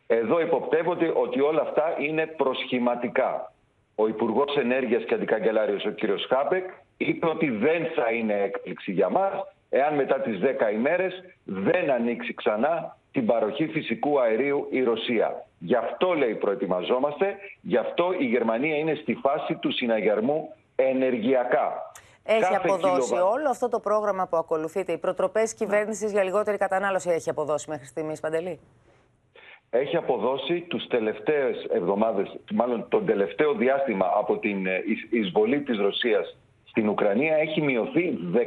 [0.07, 3.51] εδώ υποπτεύονται ότι όλα αυτά είναι προσχηματικά.
[3.95, 5.99] Ο Υπουργός Ενέργειας και Αντικαγκελάριος, ο κ.
[6.27, 9.33] Χάπεκ, είπε ότι δεν θα είναι έκπληξη για μας
[9.69, 15.46] εάν μετά τις 10 ημέρες δεν ανοίξει ξανά την παροχή φυσικού αερίου η Ρωσία.
[15.59, 21.91] Γι' αυτό λέει προετοιμαζόμαστε, γι' αυτό η Γερμανία είναι στη φάση του συναγερμού ενεργειακά.
[22.23, 24.91] Έχει Κάθε αποδώσει όλο αυτό το πρόγραμμα που ακολουθείτε.
[24.91, 28.59] Οι προτροπές κυβέρνησης για λιγότερη κατανάλωση έχει αποδώσει μέχρι στιγμής, Παντελή;
[29.69, 34.65] Έχει αποδώσει τους τελευταίες εβδομάδες, μάλλον τον τελευταίο διάστημα από την
[35.09, 38.41] εισβολή της Ρωσίας στην Ουκρανία έχει μειωθεί 15%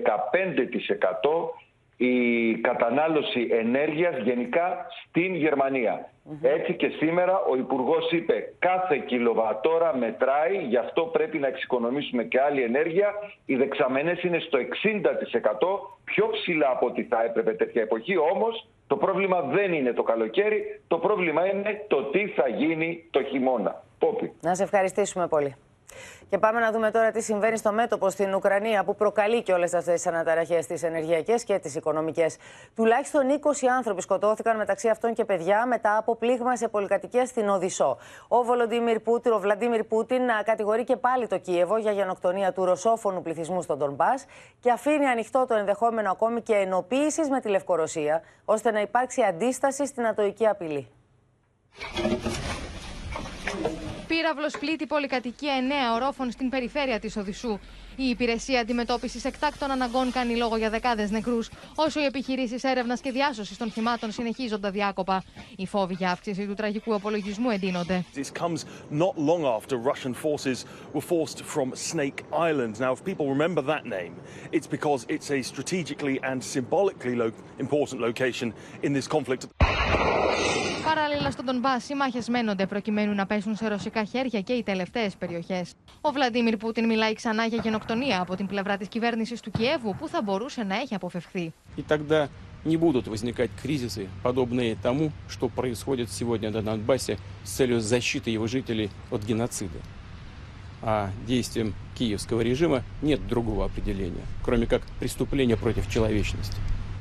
[2.06, 6.10] η κατανάλωση ενέργειας γενικά στην γερμανια
[6.42, 12.40] Έτσι και σήμερα ο Υπουργός είπε κάθε κιλοβατόρα μετράει, γι' αυτό πρέπει να εξοικονομήσουμε και
[12.40, 13.14] άλλη ενέργεια.
[13.46, 14.62] Οι δεξαμενές είναι στο 60%
[16.04, 20.80] πιο ψηλά από ό,τι θα έπρεπε τέτοια εποχή, όμως το πρόβλημα δεν είναι το καλοκαίρι,
[20.88, 23.82] το πρόβλημα είναι το τι θα γίνει το χειμώνα.
[23.98, 24.32] Πόπι.
[24.40, 25.56] Να σε ευχαριστήσουμε πολύ.
[26.30, 29.74] Και πάμε να δούμε τώρα τι συμβαίνει στο μέτωπο στην Ουκρανία που προκαλεί και όλες
[29.74, 32.36] αυτές τις αναταραχές, τις ενεργειακές και τις οικονομικές.
[32.74, 37.98] Τουλάχιστον 20 άνθρωποι σκοτώθηκαν μεταξύ αυτών και παιδιά μετά από πλήγμα σε πολυκατοικία στην Οδυσσό.
[38.28, 43.22] Ο Βολοντίμιρ Πούτιν, ο Βλαντίμιρ Πούτιν κατηγορεί και πάλι το Κίεβο για γενοκτονία του ρωσόφωνου
[43.22, 44.14] πληθυσμού στον Ντομπά
[44.60, 49.86] και αφήνει ανοιχτό το ενδεχόμενο ακόμη και ενοποίησης με τη Λευκορωσία, ώστε να υπάρξει αντίσταση
[49.86, 50.88] στην ατοική απειλή.
[54.10, 55.52] Πύραυλο πλήττει πολυκατοικία
[55.92, 57.58] 9 ορόφων στην περιφέρεια της Οδυσσού.
[57.96, 63.10] Η υπηρεσία αντιμετώπισης εκτάκτων αναγκών κάνει λόγο για δεκάδες νεκρούς, όσο οι επιχειρήσεις έρευνας και
[63.10, 65.22] διάσωσης των θυμάτων συνεχίζονται διάκοπα.
[65.56, 68.04] Οι φόβοι για αύξηση του τραγικού απολογισμού εντείνονται.
[68.14, 72.20] This comes not long after Russian forces were forced from Snake
[72.50, 72.72] Island.
[72.80, 74.14] Now, if people remember that name,
[74.56, 77.28] it's because it's a strategically and symbolically lo
[77.64, 78.48] important location
[78.86, 79.42] in this conflict.
[80.89, 85.11] Παράλληλα στον Τον οι μάχε μένονται προκειμένου να πέσουν σε ρωσικά χέρια και οι τελευταίε
[85.19, 85.65] περιοχέ.
[86.01, 90.07] Ο Βλαντίμιρ Πούτιν μιλάει ξανά για γενοκτονία από την πλευρά τη κυβέρνηση του Κιέβου που
[90.07, 91.53] θα μπορούσε να έχει αποφευχθεί.
[91.77, 92.29] И тогда
[92.65, 98.47] не будут возникать кризисы, подобные тому, что происходит сегодня на Донбассе с целью защиты его
[98.47, 99.79] жителей от геноцида.
[100.81, 106.57] А действиям киевского режима нет другого определения, кроме как преступления против человечности.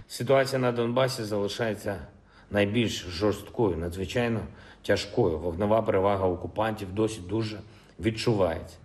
[0.06, 2.00] Ситуація на Донбасі залишається
[2.50, 4.40] найбільш жорсткою, надзвичайно
[4.82, 5.38] тяжкою.
[5.38, 7.60] Вогнева перевага окупантів досі дуже
[8.00, 8.76] відчувається.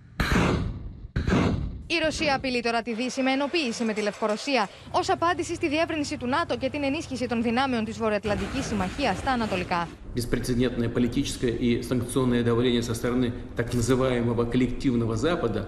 [1.92, 6.18] Η Ρωσία απειλεί τώρα τη Δύση με ενοποίηση με τη Λευκορωσία ω απάντηση στη διεύρυνση
[6.18, 9.88] του ΝΑΤΟ και την ενίσχυση των δυνάμεων τη Βορειοατλαντική Συμμαχία στα Ανατολικά.
[10.16, 15.62] Беспрецедентное политическое и санкционное давление со стороны так называемого коллективного Запада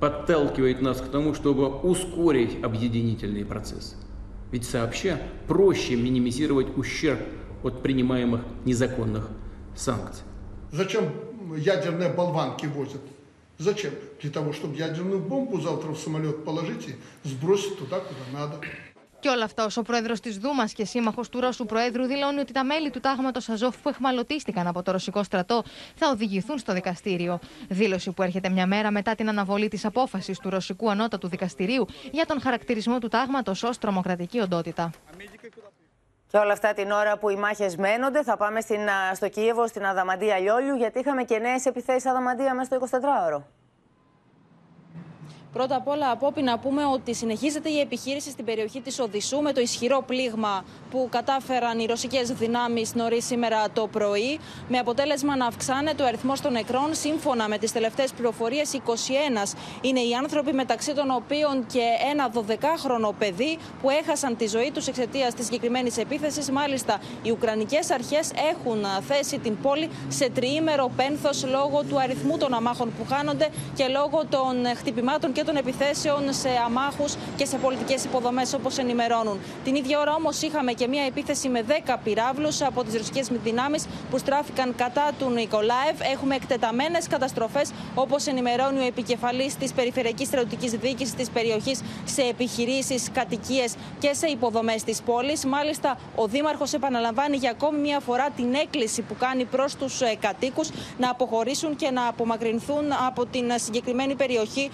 [0.00, 3.94] подталкивает нас к тому, чтобы ускорить объединительные процессы.
[4.51, 7.19] Ведь сообща проще минимизировать ущерб
[7.63, 9.29] от принимаемых незаконных
[9.75, 10.23] санкций.
[10.71, 11.11] Зачем
[11.55, 13.01] ядерные болванки возят?
[13.57, 13.91] Зачем?
[14.21, 18.61] Для того, чтобы ядерную бомбу завтра в самолет положить и сбросить туда, куда надо.
[19.19, 22.53] Και όλα αυτά, όσο ο πρόεδρος της Δούμας και σύμμαχος του Ρώσου Προέδρου δηλώνει ότι
[22.53, 25.63] τα μέλη του τάγματος Αζόφ που εχμαλωτίστηκαν από το ρωσικό στρατό
[25.95, 27.39] θα οδηγηθούν στο δικαστήριο.
[27.69, 32.25] Δήλωση που έρχεται μια μέρα μετά την αναβολή της απόφασης του Ρωσικού Ανώτατου Δικαστηρίου για
[32.25, 34.89] τον χαρακτηρισμό του τάγματος ως τρομοκρατική οντότητα.
[36.31, 38.79] Και όλα αυτά την ώρα που οι μάχες μένονται, θα πάμε στην,
[39.13, 43.56] στο Κίεβο, στην Αδαμαντία Λιόλιου, γιατί είχαμε και νέες επιθέσεις Αδαμαντία μέσα στο 24ωρο.
[45.57, 49.53] Πρώτα απ' όλα, Απόπη, να πούμε ότι συνεχίζεται η επιχείρηση στην περιοχή της Οδυσσού με
[49.53, 55.45] το ισχυρό πλήγμα που κατάφεραν οι ρωσικές δυνάμεις νωρίς σήμερα το πρωί, με αποτέλεσμα να
[55.45, 56.89] αυξάνεται ο αριθμός των νεκρών.
[56.91, 63.13] Σύμφωνα με τις τελευταίες πληροφορίες, 21 είναι οι άνθρωποι, μεταξύ των οποίων και ένα 12χρονο
[63.19, 66.51] παιδί που έχασαν τη ζωή τους εξαιτίας της συγκεκριμένης επίθεσης.
[66.51, 72.53] Μάλιστα, οι Ουκρανικές αρχές έχουν θέσει την πόλη σε τριήμερο πένθος λόγω του αριθμού των
[72.53, 78.03] αμάχων που χάνονται και λόγω των χτυπημάτων και των επιθέσεων σε αμάχους και σε πολιτικές
[78.03, 79.39] υποδομές, όπως ενημερώνουν.
[79.63, 83.85] Την ίδια ώρα όμως είχαμε και μια επίθεση με 10 πυράβλους από τις ρωσικές δυνάμεις
[84.09, 85.97] που στράφηκαν κατά του Νικολάευ.
[86.13, 93.11] Έχουμε εκτεταμένες καταστροφές, όπως ενημερώνει ο επικεφαλής της Περιφερειακής Στρατιωτικής Διοίκησης της περιοχής σε επιχειρήσεις,
[93.13, 95.45] κατοικίες και σε υποδομές της πόλης.
[95.45, 100.15] Μάλιστα, ο Δήμαρχος επαναλαμβάνει για ακόμη μια φορά την έκκληση που κάνει προς τους ε,
[100.19, 104.69] κατοίκους να αποχωρήσουν και να απομακρυνθούν από την συγκεκριμένη περιοχή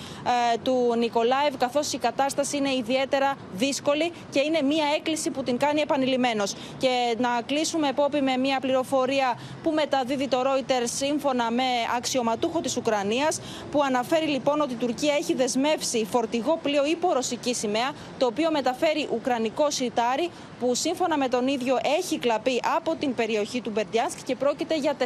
[0.53, 5.57] ε, του Νικολάευ, καθώς η κατάσταση είναι ιδιαίτερα δύσκολη και είναι μια έκκληση που την
[5.57, 6.43] κάνει επανειλημμένω.
[6.77, 11.63] Και να κλείσουμε, Πόπη, με μια πληροφορία που μεταδίδει το Reuters σύμφωνα με
[11.97, 13.39] αξιωματούχο της Ουκρανίας,
[13.71, 18.51] που αναφέρει λοιπόν ότι η Τουρκία έχει δεσμεύσει φορτηγό πλοίο υπό ρωσική σημαία, το οποίο
[18.51, 24.17] μεταφέρει ουκρανικό σιτάρι, που σύμφωνα με τον ίδιο έχει κλαπεί από την περιοχή του Μπερντιάνσκ
[24.23, 25.05] και πρόκειται για 4,5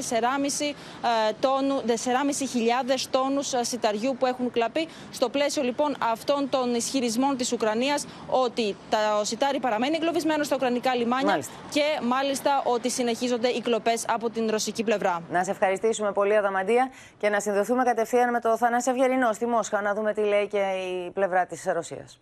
[1.39, 1.93] τόνου, 4.500
[3.11, 4.87] τόνους ε, σιταριού που έχουν κλαπεί.
[5.11, 8.01] Στο πλαίσιο λοιπόν αυτών των ισχυρισμών της Ουκρανίας
[8.45, 11.37] ότι το σιτάρι παραμένει εγκλωβισμένο στα ουκρανικά λιμάνια
[11.75, 15.15] και μάλιστα ότι συνεχίζονται οι κλοπές από την ρωσική πλευρά.
[15.31, 16.89] Να σε ευχαριστήσουμε πολύ Αδαμαντία
[17.21, 20.63] και να συνδεθούμε κατευθείαν με το Θανάση Ευγερινό στη Μόσχα να δούμε τι λέει και
[20.85, 22.19] η πλευρά της Ρωσίας.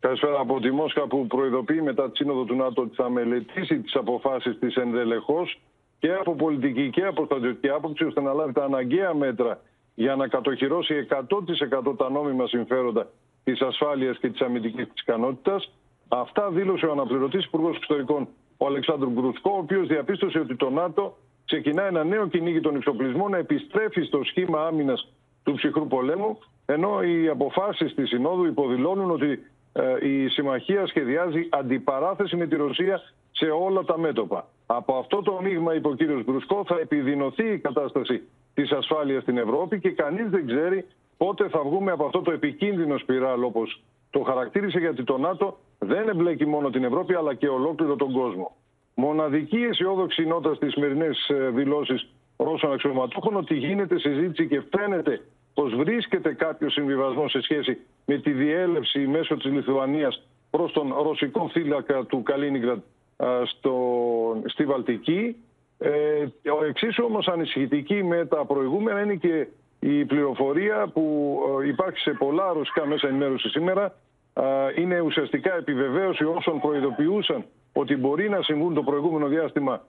[0.00, 3.94] Καλησπέρα από τη Μόσχα που προειδοποιεί μετά τη Σύνοδο του ΝΑΤΟ ότι θα μελετήσει τις
[3.94, 5.60] αποφάσεις της ενδελεχώς
[5.98, 9.60] και από πολιτική και από στρατιωτική άποψη ώστε να λάβει τα αναγκαία μέτρα
[9.98, 13.10] για να κατοχυρώσει 100% τα νόμιμα συμφέροντα
[13.44, 15.72] της ασφάλειας και της αμυντικής τη ικανότητας.
[16.08, 21.16] Αυτά δήλωσε ο αναπληρωτής Υπουργός Εξωτερικών ο Αλεξάνδρου Γκρουσκό, ο οποίος διαπίστωσε ότι το ΝΑΤΟ
[21.44, 27.02] ξεκινά ένα νέο κυνήγι των εξοπλισμών να επιστρέφει στο σχήμα άμυνας του ψυχρού πολέμου, ενώ
[27.02, 33.00] οι αποφάσεις της Συνόδου υποδηλώνουν ότι ε, η συμμαχία σχεδιάζει αντιπαράθεση με τη Ρωσία
[33.38, 34.48] σε όλα τα μέτωπα.
[34.66, 38.22] Από αυτό το μείγμα, είπε ο κύριος Γκρουσκό, θα επιδεινωθεί η κατάσταση
[38.54, 42.98] της ασφάλειας στην Ευρώπη και κανείς δεν ξέρει πότε θα βγούμε από αυτό το επικίνδυνο
[42.98, 47.96] σπιράλ, όπως το χαρακτήρισε, γιατί το ΝΑΤΟ δεν εμπλέκει μόνο την Ευρώπη, αλλά και ολόκληρο
[47.96, 48.56] τον κόσμο.
[48.94, 55.20] Μοναδική αισιόδοξη νότα στις σημερινές ε, δηλώσεις Ρώσων αξιωματούχων ότι γίνεται συζήτηση και φαίνεται
[55.54, 61.48] πως βρίσκεται κάποιος συμβιβασμός σε σχέση με τη διέλευση μέσω της Λιθουανίας προς τον ρωσικό
[61.48, 62.80] θύλακα του Καλίνιγκραντ
[64.46, 65.36] στη Βαλτική.
[65.78, 65.90] Ε,
[66.50, 69.46] ο εξίσου όμως ανησυχητική με τα προηγούμενα είναι και
[69.80, 73.94] η πληροφορία που ε, υπάρχει σε πολλά ρωσικά μέσα ενημέρωσης σήμερα.
[74.76, 79.82] Είναι ουσιαστικά επιβεβαίωση όσων προειδοποιούσαν ότι μπορεί να συμβούν το προηγούμενο διάστημα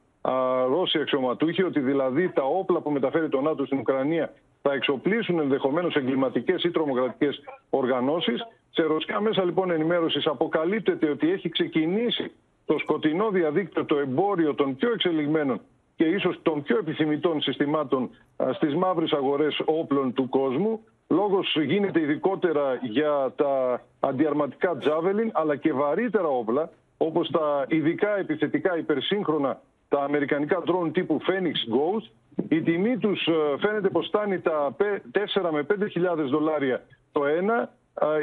[0.67, 5.95] Ρώσοι αξιωματούχοι, ότι δηλαδή τα όπλα που μεταφέρει το ΝΑΤΟ στην Ουκρανία θα εξοπλίσουν ενδεχομένως
[5.95, 8.41] εγκληματικές ή τρομοκρατικές οργανώσεις.
[8.69, 12.31] Σε ρωσικά μέσα λοιπόν ενημέρωσης αποκαλύπτεται ότι έχει ξεκινήσει
[12.69, 15.61] το σκοτεινό διαδίκτυο, το εμπόριο των πιο εξελιγμένων
[15.95, 18.09] και ίσως των πιο επιθυμητών συστημάτων
[18.53, 20.83] στις μαύρες αγορές όπλων του κόσμου.
[21.07, 28.77] Λόγος γίνεται ειδικότερα για τα αντιαρματικά τζάβελιν, αλλά και βαρύτερα όπλα, όπως τα ειδικά επιθετικά
[28.77, 32.07] υπερσύγχρονα, τα αμερικανικά drone τύπου Phoenix Ghost.
[32.49, 33.27] Η τιμή τους
[33.59, 34.75] φαίνεται πως φτάνει τα
[35.11, 37.69] 4 με 5.000 δολάρια το ένα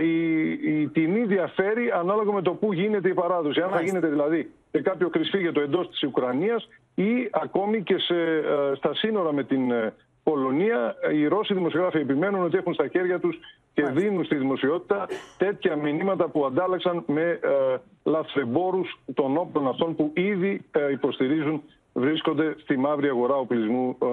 [0.02, 3.60] η, η τιμή διαφέρει ανάλογα με το πού γίνεται η παράδοση.
[3.60, 8.74] Αν θα γίνεται δηλαδή σε κάποιο κρυσφύγετο εντός της Ουκρανίας ή ακόμη και σε, ε,
[8.74, 10.94] στα σύνορα με την ε, Πολωνία.
[11.14, 13.38] Οι Ρώσοι δημοσιογράφοι επιμένουν ότι έχουν στα χέρια τους
[13.74, 15.06] και δίνουν στη δημοσιότητα
[15.38, 22.54] τέτοια μηνύματα που αντάλλαξαν με ε, λαθρεμπόρους των όπλων αυτών που ήδη ε, υποστηρίζουν βρίσκονται
[22.58, 23.96] στη μαύρη αγορά οπλισμού.
[24.02, 24.06] Ε,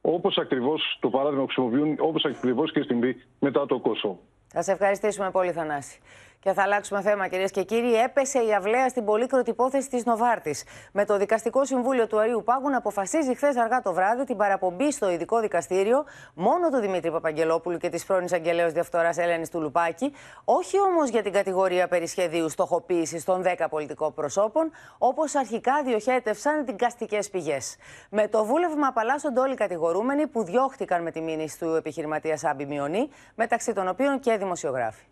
[0.00, 4.18] όπως ακριβώς το παράδειγμα χρησιμοποιούν, όπως ακριβώς και στην μετά το Κόσο.
[4.48, 5.98] Θα σε ευχαριστήσουμε πολύ, Θανάση.
[6.40, 7.94] Και θα αλλάξουμε θέμα, κυρίες και κύριοι.
[7.94, 10.64] Έπεσε η αυλαία στην πολύκροτη υπόθεση της Νοβάρτης.
[10.92, 14.92] Με το Δικαστικό Συμβούλιο του Αρίου Πάγου να αποφασίζει χθες αργά το βράδυ την παραπομπή
[14.92, 20.12] στο ειδικό δικαστήριο μόνο του Δημήτρη Παπαγγελόπουλου και της πρώην Αγγελέω Διαφθοράς Ελένη του Λουπάκη,
[20.44, 26.64] όχι όμως για την κατηγορία περί σχεδίου στοχοποίησης των 10 πολιτικών προσώπων, όπως αρχικά διοχέτευσαν
[26.64, 27.76] δικαστικέ πηγές.
[28.10, 32.66] Με το βούλευμα απαλλάσσονται όλοι οι κατηγορούμενοι που διώχτηκαν με τη μήνυση του επιχειρηματίας Σάμπη
[32.66, 35.04] Μιονί, μεταξύ των οποίων και δημοσιογράφοι.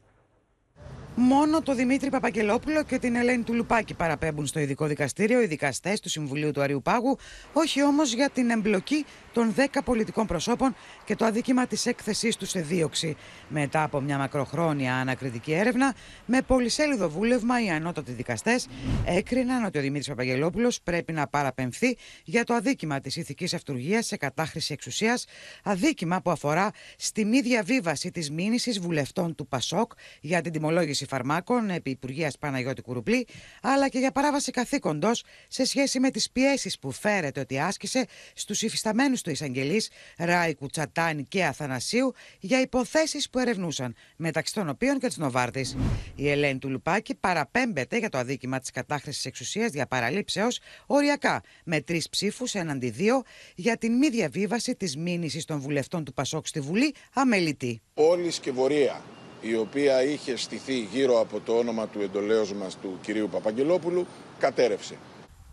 [1.18, 6.08] Μόνο το Δημήτρη Παπαγγελόπουλο και την Ελένη Τουλουπάκη παραπέμπουν στο ειδικό δικαστήριο, οι δικαστές του
[6.08, 7.18] Συμβουλίου του Αριού Πάγου,
[7.52, 10.74] όχι όμως για την εμπλοκή των 10 πολιτικών προσώπων
[11.04, 13.16] και το αδίκημα της έκθεσής τους σε δίωξη.
[13.48, 15.94] Μετά από μια μακροχρόνια ανακριτική έρευνα,
[16.26, 18.68] με πολυσέλιδο βούλευμα, οι ανώτατοι δικαστές
[19.04, 24.16] έκριναν ότι ο Δημήτρης Παπαγγελόπουλος πρέπει να παραπεμφθεί για το αδίκημα της ηθικής αυτουργία σε
[24.16, 25.24] κατάχρηση εξουσίας,
[25.62, 31.08] αδίκημα που αφορά στη μη διαβίβαση της μήνυσης βουλευτών του Πασόκ για την τιμολόγηση έγκριση
[31.08, 33.26] φαρμάκων επί Υπουργείας Παναγιώτη Κουρουπλή,
[33.62, 38.62] αλλά και για παράβαση καθήκοντος σε σχέση με τις πιέσεις που φέρεται ότι άσκησε στους
[38.62, 45.06] υφισταμένους του εισαγγελείς Ράικου, Τσατάνη και Αθανασίου για υποθέσεις που ερευνούσαν, μεταξύ των οποίων και
[45.06, 45.76] της Νοβάρτης.
[46.16, 51.80] Η Ελένη του Λουπάκη παραπέμπεται για το αδίκημα της κατάχρησης εξουσίας δια παραλήψεως οριακά, με
[51.80, 53.22] τρεις ψήφους έναντι δύο
[53.54, 57.80] για την μη διαβίβαση της μήνυσης των βουλευτών του Πασόκ στη Βουλή αμελητή.
[57.94, 59.02] Όλη η σκευωρία
[59.48, 64.06] η οποία είχε στηθεί γύρω από το όνομα του εντολέως μας του κυρίου Παπαγγελόπουλου
[64.38, 64.94] κατέρευσε.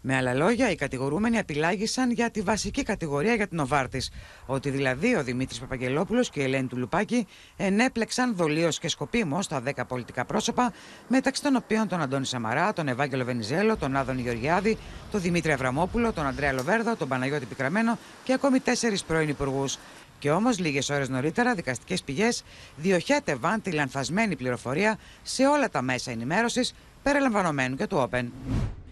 [0.05, 4.11] Με άλλα λόγια, οι κατηγορούμενοι απειλάγησαν για τη βασική κατηγορία για την Οβάρτης.
[4.45, 7.27] Ότι δηλαδή ο Δημήτρης Παπαγγελόπουλος και η Ελένη του Λουπάκη
[7.57, 10.73] ενέπλεξαν δολίως και σκοπίμως τα 10 πολιτικά πρόσωπα,
[11.07, 14.77] μεταξύ των οποίων τον Αντώνη Σαμαρά, τον Ευάγγελο Βενιζέλο, τον Άδων Γεωργιάδη,
[15.11, 19.77] τον Δημήτρη Αβραμόπουλο, τον Αντρέα Λοβέρδο, τον Παναγιώτη Πικραμένο και ακόμη τέσσερις πρώην υπουργούς.
[20.23, 22.43] Και όμως, λίγες ώρες νωρίτερα, δικαστικές πηγές
[22.75, 28.25] διοχέτευαν τη λανθασμένη πληροφορία σε όλα τα μέσα ενημέρωσης, περιλαμβανομένου και του Open.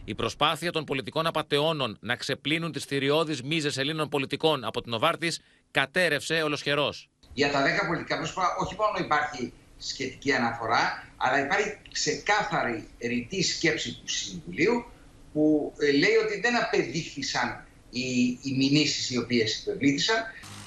[0.06, 5.42] Η προσπάθεια των πολιτικών απαταιώνων να ξεπλύνουν τις θηριώδεις μίζες Ελλήνων πολιτικών από την Οβάρτης
[5.72, 7.10] κατέρευσε ολοσχερός.
[7.34, 13.94] Για τα 10 πολιτικά πρόσωπα, όχι μόνο υπάρχει σχετική αναφορά, αλλά υπάρχει ξεκάθαρη ρητή σκέψη
[13.94, 14.86] του Συμβουλίου
[15.34, 20.24] που ε, λέει ότι δεν απεδείχθησαν οι, οι μηνύσεις οι οποίες υπευλήθησαν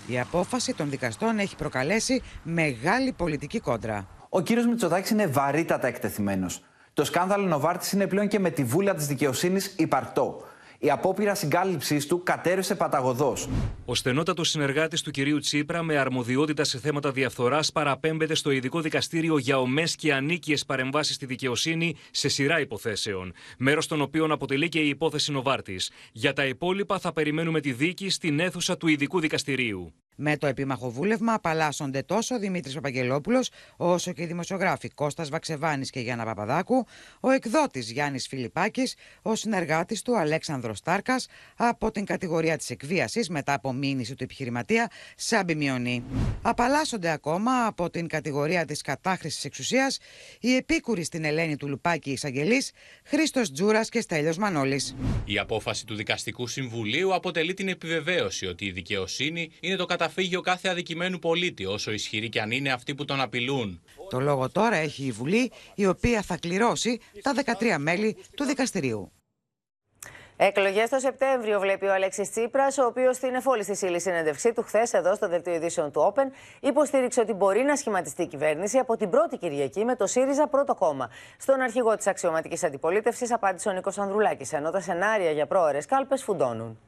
[0.06, 4.06] η απόφαση των δικαστών έχει προκαλέσει μεγάλη πολιτική κόντρα.
[4.28, 6.64] Ο κύριος Μητσοτάκης είναι βαρύτατα εκτεθειμένος.
[6.92, 10.42] Το σκάνδαλο Νοβάρτης είναι πλέον και με τη βούλα της δικαιοσύνης υπαρκτό.
[10.84, 13.48] Η απόπειρα συγκάλυψής του κατέρευσε παταγωδός.
[13.84, 19.38] Ο στενότατος συνεργάτης του κυρίου Τσίπρα, με αρμοδιότητα σε θέματα διαφθοράς, παραπέμπεται στο ειδικό δικαστήριο
[19.38, 23.32] για ομές και ανίκειες παρεμβάσεις στη δικαιοσύνη σε σειρά υποθέσεων.
[23.58, 25.90] Μέρος των οποίων αποτελεί και η υπόθεση Νοβάρτης.
[26.12, 29.92] Για τα υπόλοιπα θα περιμένουμε τη δίκη στην αίθουσα του ειδικού δικαστηρίου.
[30.16, 35.90] Με το επίμαχο βούλευμα απαλλάσσονται τόσο ο Δημήτρης Παπαγγελόπουλος, όσο και οι δημοσιογράφοι Κώστας Βαξεβάνης
[35.90, 36.86] και Γιάννα Παπαδάκου,
[37.20, 38.88] ο εκδότης Γιάννης Φιλιπάκη,
[39.22, 41.20] ο συνεργάτης του Αλέξανδρος Στάρκα
[41.56, 46.04] από την κατηγορία της εκβίασης μετά από μήνυση του επιχειρηματία Σάμπι Μιονί.
[46.42, 49.98] Απαλλάσσονται ακόμα από την κατηγορία της κατάχρησης εξουσίας
[50.40, 52.72] οι επίκουροι στην Ελένη του Λουπάκη εισαγγελής
[53.04, 54.94] Χρήστος Τζούρας και Στέλιος Μανώλης.
[55.24, 60.68] Η απόφαση του Δικαστικού Συμβουλίου αποτελεί την επιβεβαίωση ότι η δικαιοσύνη είναι το καταφύγιο κάθε
[60.68, 63.82] αδικημένου πολίτη, όσο ισχυροί και αν είναι αυτοί που τον απειλούν.
[64.10, 69.12] Το λόγο τώρα έχει η Βουλή, η οποία θα κληρώσει τα 13 μέλη του δικαστηρίου.
[70.36, 74.62] Εκλογές το Σεπτέμβριο, βλέπει ο Αλέξης Τσίπρας, ο οποίος στην εφόλη στη ύλη συνέντευξή του
[74.62, 78.96] χθες εδώ στο δελτίο ειδήσεων του Open υποστήριξε ότι μπορεί να σχηματιστεί η κυβέρνηση από
[78.96, 81.10] την πρώτη Κυριακή με το ΣΥΡΙΖΑ πρώτο κόμμα.
[81.38, 86.22] Στον αρχηγό της αξιωματικής αντιπολίτευσης απάντησε ο Νίκος Ανδρουλάκης, ενώ τα σενάρια για πρόορε κάλπες
[86.22, 86.78] φουντώνουν.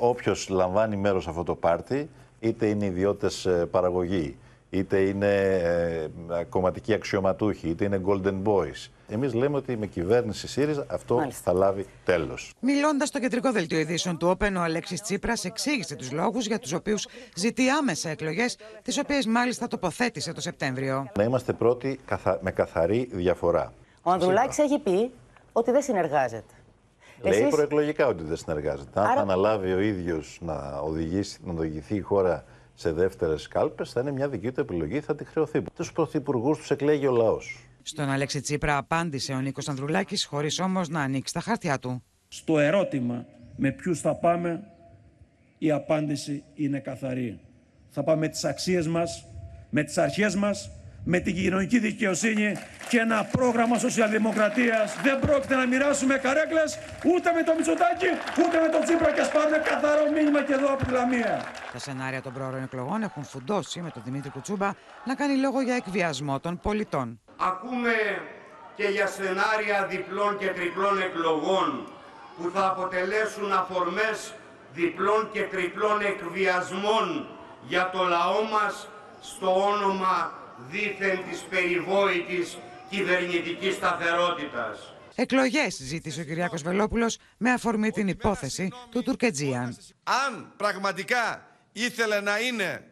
[0.00, 2.08] Όποιος λαμβάνει μέρος σε αυτό το πάρτι,
[2.40, 4.36] είτε είναι ιδιώτες παραγωγή,
[4.70, 5.36] είτε είναι
[6.38, 8.90] ε, κομματικοί αξιωματούχοι, είτε είναι golden boys.
[9.08, 11.40] Εμείς λέμε ότι με κυβέρνηση ΣΥΡΙΖΑ αυτό Μάλιστα.
[11.44, 12.52] θα λάβει τέλος.
[12.60, 16.72] Μιλώντας στο κεντρικό δελτίο ειδήσεων του Όπεν, ο Αλέξης Τσίπρας εξήγησε τους λόγους για τους
[16.72, 21.10] οποίους ζητεί άμεσα εκλογές, τις οποίες μάλιστα τοποθέτησε το Σεπτέμβριο.
[21.16, 22.00] Να είμαστε πρώτοι
[22.40, 23.72] με καθαρή διαφορά.
[24.02, 25.10] Ο Ανδρουλάκης έχει πει
[25.52, 26.54] ότι δεν συνεργάζεται.
[27.22, 27.54] Λέει Εσείς...
[27.54, 29.00] προεκλογικά ότι δεν συνεργάζεται.
[29.00, 34.00] Αν θα αναλάβει ο ίδιος να, οδηγήσει, να οδηγηθεί η χώρα σε δεύτερες κάλπες, θα
[34.00, 35.62] είναι μια δική του επιλογή, θα τη χρεωθεί.
[35.74, 37.60] Τους πρωθυπουργούς τους εκλέγει ο λαός.
[37.82, 42.02] Στον Αλέξη Τσίπρα απάντησε ο Νίκος Ανδρουλάκης, χωρίς όμως να ανοίξει τα χαρτιά του.
[42.28, 43.26] Στο ερώτημα
[43.56, 44.64] με ποιους θα πάμε,
[45.58, 47.40] η απάντηση είναι καθαρή.
[47.90, 49.26] Θα πάμε με τις αξίες μας,
[49.70, 50.70] με τις αρχές μας
[51.08, 52.56] με την κοινωνική δικαιοσύνη
[52.88, 54.96] και ένα πρόγραμμα σοσιαλδημοκρατίας.
[55.02, 58.10] Δεν πρόκειται να μοιράσουμε καρέκλες ούτε με το Μητσοτάκι,
[58.42, 61.44] ούτε με το Τσίπρα και σπάμε καθαρό μήνυμα και εδώ από τη Λαμία.
[61.72, 64.70] Τα σενάρια των πρόωρων εκλογών έχουν φουντώσει με τον Δημήτρη Κουτσούμπα
[65.04, 67.20] να κάνει λόγο για εκβιασμό των πολιτών.
[67.36, 67.94] Ακούμε
[68.76, 71.88] και για σενάρια διπλών και τριπλών εκλογών
[72.36, 74.34] που θα αποτελέσουν αφορμές
[74.72, 77.26] διπλών και τριπλών εκβιασμών
[77.66, 78.88] για το λαό μας
[79.20, 82.58] στο όνομα δήθεν της περιβόητης
[82.90, 84.94] κυβερνητικής σταθερότητας.
[85.14, 89.76] Εκλογές ζήτησε ο Κυριάκος Βελόπουλος με αφορμή την υπόθεση του Τουρκετζίαν.
[90.04, 92.90] Αν πραγματικά ήθελε να είναι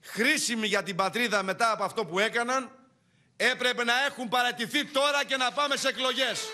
[0.00, 2.70] χρήσιμη για την πατρίδα μετά από αυτό που έκαναν,
[3.36, 6.48] έπρεπε να έχουν παρατηθεί τώρα και να πάμε σε εκλογές.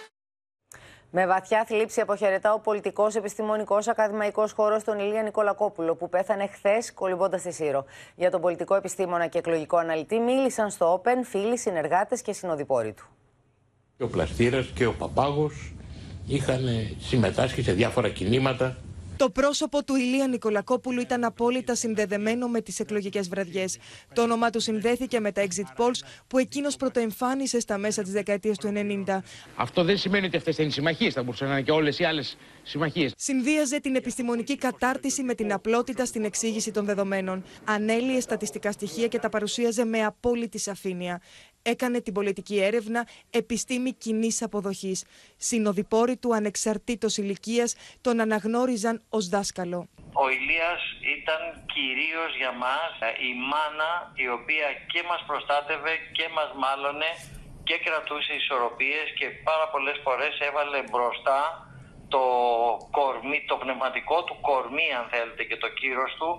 [1.10, 6.92] Με βαθιά θλίψη αποχαιρετά ο πολιτικός, επιστημονικός, ακαδημαϊκός χώρος τον Ηλία Νικολακόπουλο, που πέθανε χθες
[6.92, 7.84] κολυμπώντας στη Σύρο.
[8.16, 13.08] Για τον πολιτικό επιστήμονα και εκλογικό αναλυτή μίλησαν στο Open φίλοι, συνεργάτες και συνοδοιπόροι του.
[14.00, 15.74] Ο Πλαστήρας και ο Παπάγος
[16.26, 16.64] είχαν
[16.98, 18.76] συμμετάσχει σε διάφορα κινήματα
[19.18, 23.78] Το πρόσωπο του Ηλία Νικολακόπουλου ήταν απόλυτα συνδεδεμένο με τις εκλογικές βραδιές.
[24.14, 28.58] Το όνομά του συνδέθηκε με τα exit polls που εκείνος πρωτοεμφάνισε στα μέσα της δεκαετίας
[28.58, 28.72] του
[29.06, 29.22] 90.
[29.56, 31.14] Αυτό δεν σημαίνει ότι αυτές είναι συμμαχίες.
[31.14, 33.12] Θα μπορούσαν να είναι και όλες οι άλλες συμμαχίες.
[33.16, 37.44] Συνδύαζε την επιστημονική κατάρτιση με την απλότητα στην εξήγηση των δεδομένων.
[37.64, 41.20] Ανέλυε στατιστικά στοιχεία και τα παρουσίαζε με απόλυτη σαφήνεια
[41.62, 45.04] έκανε την πολιτική έρευνα επιστήμη κοινής αποδοχής.
[45.36, 49.88] Συνοδοιπόροι του ανεξαρτήτως ηλικίας τον αναγνώριζαν ως δάσκαλο.
[50.12, 50.82] Ο Ηλίας
[51.16, 51.40] ήταν
[51.74, 53.90] κυρίως για μας ε, η μάνα
[54.24, 57.10] η οποία και μας προστάτευε και μας μάλωνε
[57.68, 61.40] και κρατούσε ισορροπίες και πάρα πολλές φορές έβαλε μπροστά
[62.14, 62.24] το
[62.98, 66.30] κορμί, το πνευματικό του κορμί αν θέλετε και το κύρος του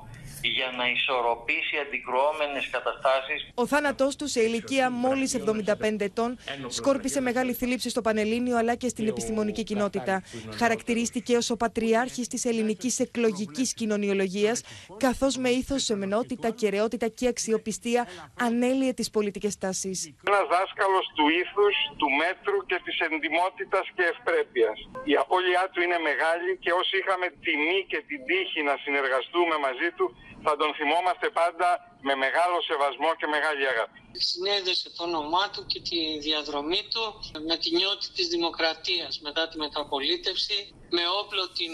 [0.41, 3.49] για να ισορροπήσει αντικρουόμενες καταστάσεις.
[3.53, 6.37] Ο θάνατός του σε ηλικία μόλις 75 ετών
[6.67, 10.23] σκόρπισε μεγάλη θλίψη στο Πανελλήνιο αλλά και στην επιστημονική κοινότητα.
[10.57, 14.61] Χαρακτηρίστηκε ως ο πατριάρχης της ελληνικής εκλογικής κοινωνιολογίας
[14.97, 18.07] καθώς με ήθος, σεμενότητα, κεραιότητα και αξιοπιστία
[18.39, 19.97] ανέλυε τις πολιτικές τάσεις.
[20.27, 24.77] Ένας δάσκαλος του ήθους, του μέτρου και της εντιμότητας και ευπρέπειας.
[25.11, 29.89] Η απώλειά του είναι μεγάλη και όσοι είχαμε τιμή και την τύχη να συνεργαστούμε μαζί
[29.97, 30.05] του
[30.45, 31.69] θα τον θυμόμαστε πάντα
[32.07, 33.97] με μεγάλο σεβασμό και μεγάλη αγάπη.
[34.29, 37.05] Συνέδεσε το όνομά του και τη διαδρομή του
[37.47, 40.57] με τη νιώτη της δημοκρατίας μετά τη μεταπολίτευση,
[40.97, 41.73] με όπλο την,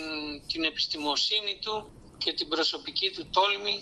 [0.52, 1.76] την επιστημοσύνη του
[2.18, 3.76] και την προσωπική του τόλμη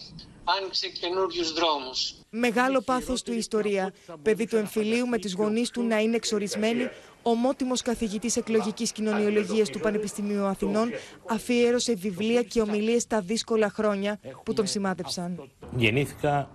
[0.43, 2.15] άνοιξε καινούριους δρόμους.
[2.29, 3.93] Μεγάλο πάθος του ιστορία.
[4.21, 6.89] Παιδί του εμφυλίου με τις γονείς του να είναι εξορισμένοι,
[7.23, 10.89] ομότιμος καθηγητής εκλογικής κοινωνιολογίας του Πανεπιστημίου Αθηνών
[11.29, 15.49] αφιέρωσε βιβλία και ομιλίες στα δύσκολα χρόνια που τον σημάδεψαν.
[15.75, 16.49] Γεννήθηκα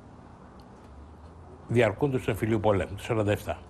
[1.69, 3.68] διαρκούντος του εμφυλίου πολέμου, το 1947.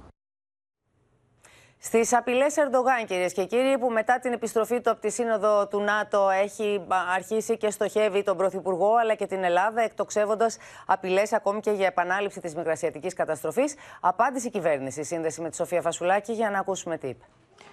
[1.81, 5.81] Στις απειλές Ερντογάν, κυρίες και κύριοι, που μετά την επιστροφή του από τη Σύνοδο του
[5.81, 10.57] ΝΑΤΟ έχει αρχίσει και στοχεύει τον Πρωθυπουργό αλλά και την Ελλάδα, εκτοξεύοντας
[10.87, 15.03] απειλές ακόμη και για επανάληψη της μικρασιατικής καταστροφής, απάντησε η κυβέρνηση.
[15.03, 17.25] Σύνδεση με τη Σοφία Φασουλάκη για να ακούσουμε τι είπε.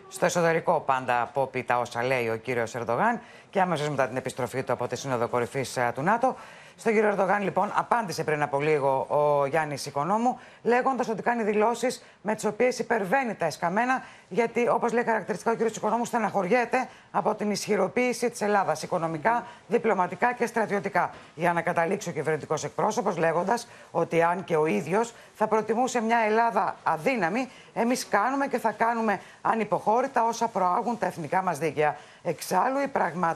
[0.08, 4.64] Στο εσωτερικό πάντα απόπει τα όσα λέει ο κύριος Ερντογάν και αμέσως μετά την επιστροφή
[4.64, 6.36] του από τη Σύνοδο Κορυφής ε, του ΝΑΤΟ.
[6.78, 12.04] Στον κύριο Ερντογάν, λοιπόν, απάντησε πριν από λίγο ο Γιάννης Οικονόμου, λέγοντας ότι κάνει δηλώσεις
[12.22, 17.36] με τις οποίες υπερβαίνει τα εσκαμμένα, γιατί, όπως λέει χαρακτηριστικά ο κύριος Οικονόμου, στεναχωριέται από
[17.36, 21.10] την ισχυροποίηση της Ελλάδας οικονομικά, διπλωματικά και στρατιωτικά.
[21.36, 26.18] Για να καταλήξει ο κυβερνητικός εκπρόσωπος, λέγοντας ότι αν και ο ίδιος θα προτιμούσε μια
[26.18, 31.96] Ελλάδα αδύναμη, εμείς κάνουμε και θα κάνουμε ανυποχώρητα όσα προάγουν τα εθνικά μας δίκαια.
[32.24, 32.78] Εξάλλου,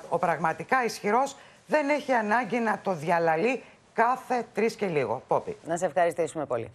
[0.09, 1.35] ο πραγματικά ισχυρός
[1.69, 3.63] δεν έχει ανάγκη να το διαλαλεί
[3.93, 5.23] κάθε τρεις και λίγο.
[5.27, 5.57] Πόπι.
[5.65, 6.71] Να σε ευχαριστήσουμε πολύ.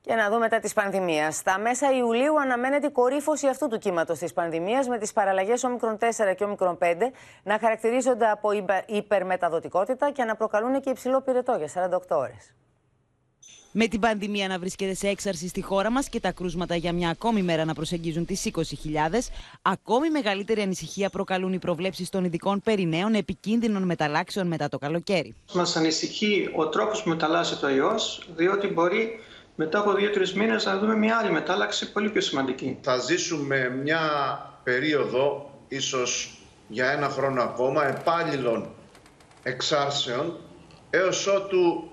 [0.00, 1.36] Και να δούμε μετά της πανδημίας.
[1.36, 5.98] Στα μέσα Ιουλίου αναμένεται η κορύφωση αυτού του κύματος της πανδημίας, με τις παραλλαγές όμικρον
[5.98, 8.48] 4 και όμικρον 5 να χαρακτηρίζονται από
[8.86, 12.54] υπερμεταδοτικότητα και να προκαλούν και υψηλό πυρετό για 48 ώρες.
[13.76, 17.08] Με την πανδημία να βρίσκεται σε έξαρση στη χώρα μας και τα κρούσματα για μια
[17.08, 18.60] ακόμη μέρα να προσεγγίζουν τις 20.000,
[19.62, 25.34] ακόμη μεγαλύτερη ανησυχία προκαλούν οι προβλέψεις των ειδικών περί νέων επικίνδυνων μεταλλάξεων μετά το καλοκαίρι.
[25.54, 29.18] Μας ανησυχεί ο τρόπος που μεταλλάσσει το ιός, διότι μπορεί
[29.54, 32.78] μετά από δύο-τρεις μήνες να δούμε μια άλλη μετάλλαξη πολύ πιο σημαντική.
[32.80, 34.00] Θα ζήσουμε μια
[34.64, 38.68] περίοδο, ίσως για ένα χρόνο ακόμα, επάλληλων
[39.42, 40.38] εξάρσεων,
[40.90, 41.88] έως ότου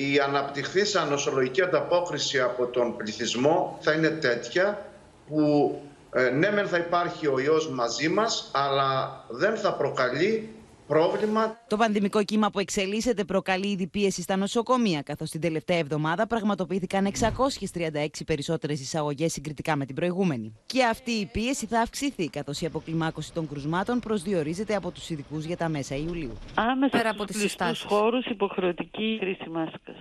[0.00, 4.86] η αναπτυχθήσα νοσολογική ανταπόκριση από τον πληθυσμό θα είναι τέτοια
[5.28, 5.74] που
[6.12, 10.54] ε, ναι μεν θα υπάρχει ο ιός μαζί μας αλλά δεν θα προκαλεί
[10.90, 11.56] πρόβλημα.
[11.68, 17.06] Το πανδημικό κύμα που εξελίσσεται προκαλεί ήδη πίεση στα νοσοκομεία, καθώς την τελευταία εβδομάδα πραγματοποιήθηκαν
[17.06, 20.54] 636 περισσότερες εισαγωγές συγκριτικά με την προηγούμενη.
[20.66, 25.44] Και αυτή η πίεση θα αυξηθεί, καθώς η αποκλιμάκωση των κρουσμάτων προσδιορίζεται από τους ειδικούς
[25.44, 26.32] για τα μέσα Ιουλίου.
[26.54, 29.96] Άμεσα Πέρα από τις χώρους υποχρεωτική χρήση μάσκας.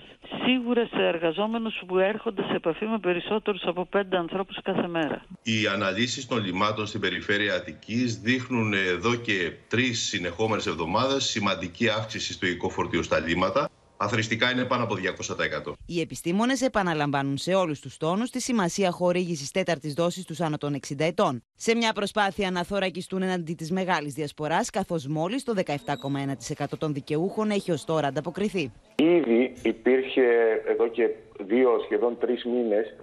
[0.46, 5.26] Σίγουρα σε εργαζόμενους που έρχονται σε επαφή με περισσότερους από πέντε ανθρώπους κάθε μέρα.
[5.44, 11.90] Οι αναλύσεις των λιμάτων στην περιφέρεια Αττικής δείχνουν εδώ και τρεις συνεχόμενες εβδομάδε εβδομάδες σημαντική
[11.90, 13.70] αύξηση στο υλικό φορτίο στα λίμματα.
[13.98, 15.74] Αθρηστικά είναι πάνω από 200%.
[15.86, 20.80] Οι επιστήμονες επαναλαμβάνουν σε όλους τους τόνους τη σημασία χορήγησης τέταρτης δόσης στου άνω των
[20.88, 21.44] 60 ετών.
[21.56, 27.50] Σε μια προσπάθεια να θωρακιστούν εναντί της μεγάλης διασποράς, καθώς μόλις το 17,1% των δικαιούχων
[27.50, 28.72] έχει ως τώρα ανταποκριθεί.
[28.96, 30.24] Ήδη υπήρχε
[30.68, 31.10] εδώ και
[31.40, 32.96] δύο σχεδόν τρεις μήνες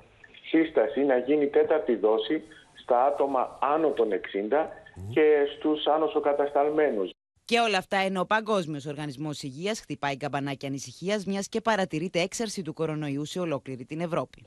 [0.49, 2.43] σύσταση να γίνει τέταρτη δόση
[2.83, 4.69] στα άτομα άνω των 60
[5.11, 7.11] και στους άνοσοκατασταλμένους.
[7.47, 12.63] Και όλα αυτά ενώ ο Παγκόσμιος Οργανισμός Υγείας χτυπάει καμπανάκια ανησυχίας, μιας και παρατηρείται έξαρση
[12.63, 14.47] του κορονοϊού σε ολόκληρη την Ευρώπη.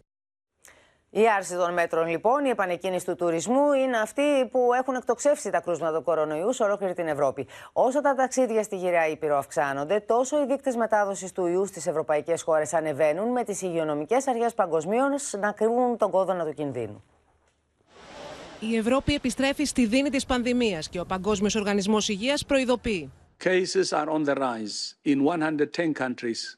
[1.10, 5.62] Η άρση των μέτρων, λοιπόν, η επανεκκίνηση του τουρισμού είναι αυτοί που έχουν εκτοξεύσει τα
[5.62, 7.48] κρούσματα του κορονοϊού σε ολόκληρη την Ευρώπη.
[7.74, 12.42] Όσο τα ταξίδια στη γυριά Ήπειρο αυξάνονται, τόσο οι δείκτες μετάδοσης του ιού στις ευρωπαϊκές
[12.42, 17.04] χώρες ανεβαίνουν, με τις υγειονομικές αρχές παγκοσμίως να κρύβουν τον κόδωνα του κινδύνου.
[18.60, 23.12] Η Ευρώπη επιστρέφει στη δίνη της πανδημίας και ο Παγκόσμιος Οργανισμός Υγείας προειδοποιεί.
[23.44, 26.58] Cases are on the rise in 110 countries,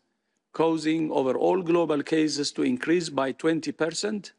[0.58, 4.34] causing overall global cases to increase by 20%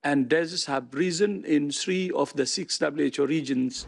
[0.00, 3.86] and deaths have risen in three of the six WHO regions.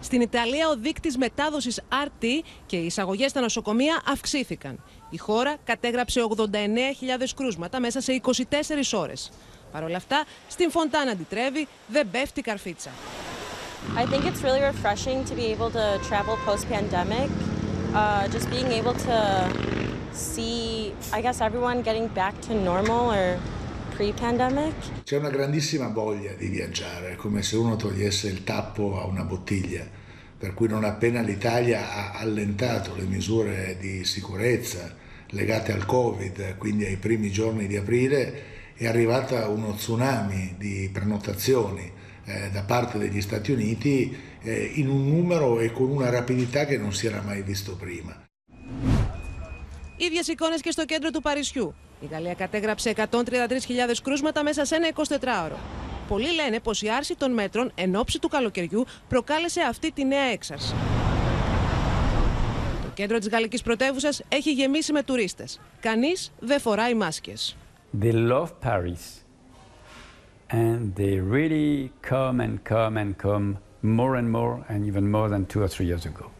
[0.00, 2.24] Στην Ιταλία ο δείκτης μετάδοσης RT
[2.66, 4.84] και οι εισαγωγές στα νοσοκομεία αυξήθηκαν.
[5.10, 9.30] Η χώρα κατέγραψε 89.000 κρούσματα μέσα σε 24 ώρες.
[9.73, 12.89] Παρ' όλα αυτά, στην Φοντάνα Ντιτρέβη δεν πέφτει καρφίτσα.
[13.97, 17.29] I think it's really refreshing to be able to travel post-pandemic.
[17.93, 19.17] Uh, just being able to
[20.13, 23.37] see, I guess, everyone getting back to normal or
[23.95, 24.73] pre-pandemic.
[25.03, 29.23] C'è una grandissima voglia di viaggiare, è come se uno togliesse il tappo a una
[29.23, 29.85] bottiglia,
[30.37, 34.95] per cui non appena l'Italia ha allentato le misure di sicurezza
[35.31, 41.92] legate al Covid, quindi ai primi giorni di aprile, è arrivata uno tsunami di prenotazioni
[42.24, 46.76] eh, da parte degli Stati Uniti eh, in un numero e con una rapidità che
[46.76, 48.22] non si era mai visto prima.
[49.96, 51.74] Ίδιες εικόνες και στο κέντρο του Παρισιού.
[52.00, 53.10] Η Γαλλία κατέγραψε 133.000
[54.02, 55.56] κρούσματα μέσα σε ένα 24ωρο.
[56.08, 60.24] Πολλοί λένε πως η άρση των μέτρων εν ώψη του καλοκαιριού προκάλεσε αυτή τη νέα
[60.24, 60.74] έξαρση.
[62.82, 65.60] Το κέντρο της γαλλικής πρωτεύουσας έχει γεμίσει με τουρίστες.
[65.80, 67.56] Κανείς δεν φοράει μάσκες.
[68.02, 69.24] They love Paris
[70.50, 75.46] and they really come and come and come more and more and even more than
[75.46, 76.30] two or three years ago.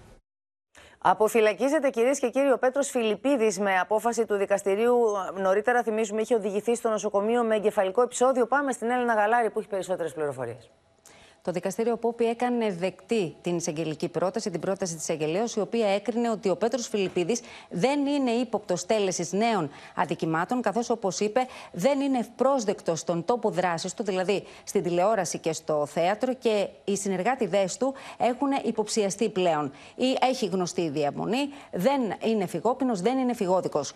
[0.99, 4.97] Αποφυλακίζεται κυρίες και κύριοι ο Πέτρος Φιλιππίδης με απόφαση του δικαστηρίου.
[5.41, 8.47] Νωρίτερα, θυμίζουμε, είχε οδηγηθεί στο νοσοκομείο με εγκεφαλικό επεισόδιο.
[8.47, 10.71] Πάμε στην Έλληνα Γαλάρη που έχει περισσότερες πληροφορίες.
[11.45, 16.31] Το δικαστήριο Πόπη έκανε δεκτή την εισαγγελική πρόταση, την πρόταση της εισαγγελέα, η οποία έκρινε
[16.31, 17.41] ότι ο Πέτρος Φιλιππίδης
[17.71, 23.95] δεν είναι ύποπτος τέλεσης νέων αδικημάτων, καθώς, όπως είπε, δεν είναι ευπρόσδεκτος στον τόπο δράσης
[23.95, 29.73] του, δηλαδή στην τηλεόραση και στο θέατρο, και οι συνεργάτηδέ του έχουν υποψιαστεί πλέον.
[29.95, 33.93] Ή έχει γνωστή διαμονή, δεν είναι φυγόπινος, δεν είναι φυγόδικος.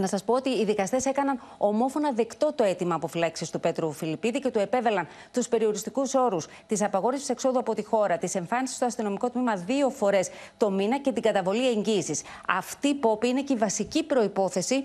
[0.00, 4.38] Να σας πω ότι οι δικαστές έκαναν ομόφωνα δεκτό το αίτημα αποφυλάξη του Πέτρου Φιλιππίδη
[4.38, 8.86] και του επέβαλαν τους περιοριστικούς όρους της απαγόρευσης εξόδου από τη χώρα, της εμφάνισης στο
[8.86, 12.22] αστυνομικό τμήμα δύο φορές το μήνα και την καταβολή εγγύησης.
[12.48, 14.84] Αυτή, Πόπη, είναι και η βασική προπόθεση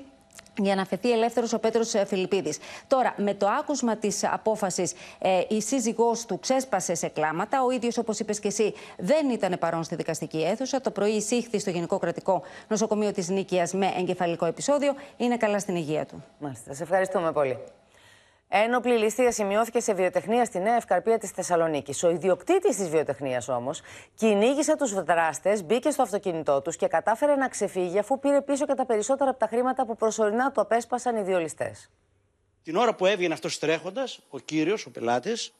[0.58, 2.58] για να αφαιθεί ελεύθερος ο Πέτρος ε, Φιλιππίδης.
[2.88, 7.64] Τώρα, με το άκουσμα της απόφασης, ε, η σύζυγός του ξέσπασε σε κλάματα.
[7.64, 10.82] Ο ίδιος, όπως είπες και εσύ, δεν ήταν παρόν στη δικαστική αίθουσα.
[10.82, 14.94] Το πρωί εισήχθη στο Γενικό Κρατικό Νοσοκομείο της Νίκαιας με εγκεφαλικό επεισόδιο.
[15.18, 16.24] Είναι καλά στην υγεία του.
[16.40, 16.74] Μάλιστα.
[16.74, 17.58] Σε ευχαριστούμε πολύ.
[18.48, 22.04] Ένοπλη ληστεία σημειώθηκε σε βιοτεχνία στη Νέα Ευκαρπία της Θεσσαλονίκης.
[22.04, 23.82] Ο ιδιοκτήτης της βιοτεχνίας όμως
[24.16, 28.74] κυνήγησε τους δράστες, μπήκε στο αυτοκίνητό τους και κατάφερε να ξεφύγει αφού πήρε πίσω και
[28.74, 31.90] τα περισσότερα από τα χρήματα που προσωρινά του απέσπασαν οι δύο ληστές.
[32.64, 35.54] Την ώρα που έβγαινε αυτός τρέχοντα, ο κύριος, ο πελάτης,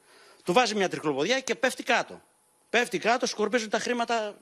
[0.44, 2.22] του βάζει μια τρικλοποδιά και πέφτει κάτω.
[2.70, 4.36] Πέφτει κάτω, σκορπίζουν τα χρήματα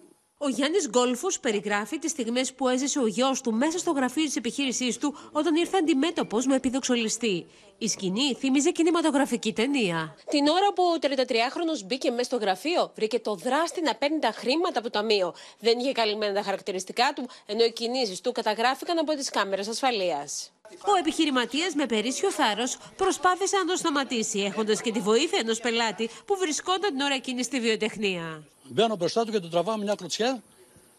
[0.46, 4.36] ο Γιάννης Γκόλφος περιγράφει τις στιγμές που έζησε ο γιος του μέσα στο γραφείο της
[4.36, 7.46] επιχείρησής του όταν ήρθε αντιμέτωπος με επιδοξολιστή.
[7.78, 10.16] Η σκηνή θύμιζε κινηματογραφική ταινία.
[10.30, 14.32] Την ώρα που ο 33χρονο μπήκε μέσα στο γραφείο, βρήκε το δράστη να παίρνει τα
[14.32, 15.34] χρήματα από το ταμείο.
[15.60, 20.52] Δεν είχε καλυμμένα τα χαρακτηριστικά του, ενώ οι κινήσεις του καταγράφηκαν από τις κάμερες ασφαλείας.
[20.86, 26.10] Ο επιχειρηματίας με περίσσιο θάρρος προσπάθησε να τον σταματήσει, έχοντας και τη βοήθεια ενός πελάτη
[26.26, 28.53] που βρισκόταν την ώρα εκείνης στη βιοτεχνία.
[28.64, 30.44] Μπαίνω μπροστά του και τον τραβάω μια κλωτσιά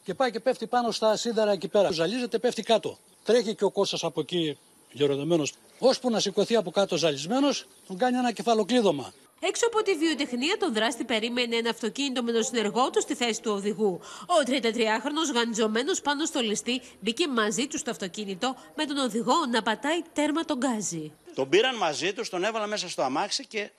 [0.05, 1.91] και πάει και πέφτει πάνω στα σίδερα εκεί πέρα.
[1.91, 2.99] Ζαλίζεται, πέφτει κάτω.
[3.25, 4.59] Τρέχει και ο Κώστας από εκεί
[4.93, 5.45] γεροδεμένο.
[5.79, 9.13] Ώσπου να σηκωθεί από κάτω ζαλισμένος, τον κάνει ένα κεφαλοκλείδωμα.
[9.41, 13.43] Έξω από τη βιοτεχνία, τον δράστη περίμενε ένα αυτοκίνητο με τον συνεργό του στη θέση
[13.43, 14.01] του οδηγού.
[14.27, 19.63] Ο 33χρονο, γαντζωμένος πάνω στο ληστή, μπήκε μαζί του στο αυτοκίνητο με τον οδηγό να
[19.63, 21.13] πατάει τέρμα τον γκάζι.
[21.35, 23.71] Τον πήραν μαζί τους, τον έβαλαν μέσα στο αμάξι και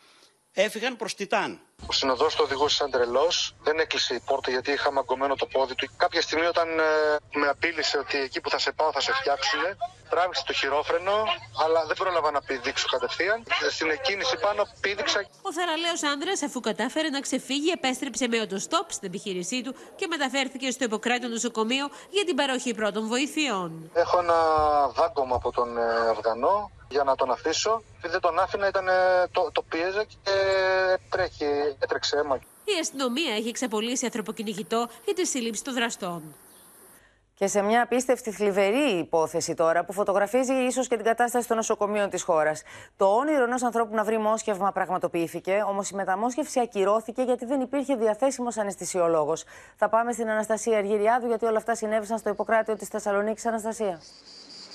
[0.54, 1.60] έφυγαν προς Τιτάν.
[1.88, 3.55] Ο συνοδός του οδηγούσε σαν τρελός.
[3.63, 5.88] Δεν έκλεισε η πόρτα γιατί είχα μαγκωμένο το πόδι του.
[5.97, 6.84] Κάποια στιγμή, όταν ε,
[7.39, 9.59] με απείλησε ότι εκεί που θα σε πάω θα σε φτιάξουν,
[10.09, 11.23] τράβηξε το χειρόφρενο,
[11.63, 13.43] αλλά δεν πρόλαβα να πηδήξω κατευθείαν.
[13.69, 15.19] Στην εκκίνηση πάνω πήδηξα.
[15.41, 20.71] Ο θεραλέος άντρα, αφού κατάφερε να ξεφύγει, επέστρεψε με οτοστόπ στην επιχείρησή του και μεταφέρθηκε
[20.71, 23.91] στο υποκράτιο νοσοκομείο για την παροχή πρώτων βοηθειών.
[23.93, 24.39] Έχω ένα
[24.88, 27.84] δάγκωμα από τον ε, Αφγανό για να τον αφήσω.
[27.97, 28.88] Επειδή δεν τον άφηνα, ήταν,
[29.32, 30.32] το, το πίεζε και
[31.09, 32.39] τρέχει, έτρεξε αίμα.
[32.63, 36.36] Η αστυνομία έχει εξαπολύσει ανθρωποκυνηγητό για τη σύλληψη των δραστών.
[37.38, 42.09] Και σε μια απίστευτη θλιβερή υπόθεση τώρα που φωτογραφίζει ίσως και την κατάσταση των νοσοκομείων
[42.09, 42.61] της χώρας.
[42.97, 47.95] Το όνειρο ενός ανθρώπου να βρει μόσχευμα πραγματοποιήθηκε, όμως η μεταμόσχευση ακυρώθηκε γιατί δεν υπήρχε
[47.95, 49.43] διαθέσιμος αναισθησιολόγος.
[49.76, 53.45] Θα πάμε στην Αναστασία Αργυριάδου, γιατί όλα αυτά συνέβησαν στο Ιπποκράτιο της Θεσσαλονίκης.
[53.45, 54.01] Αναστασία.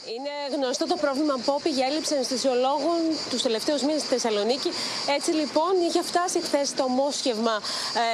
[0.06, 2.98] Είναι γνωστό το πρόβλημα Πόπη για έλλειψη αναισθησιολόγων
[3.30, 4.70] τους τελευταίους μήνες στη Θεσσαλονίκη.
[5.16, 7.60] Έτσι λοιπόν είχε φτάσει χθες το μόσχευμα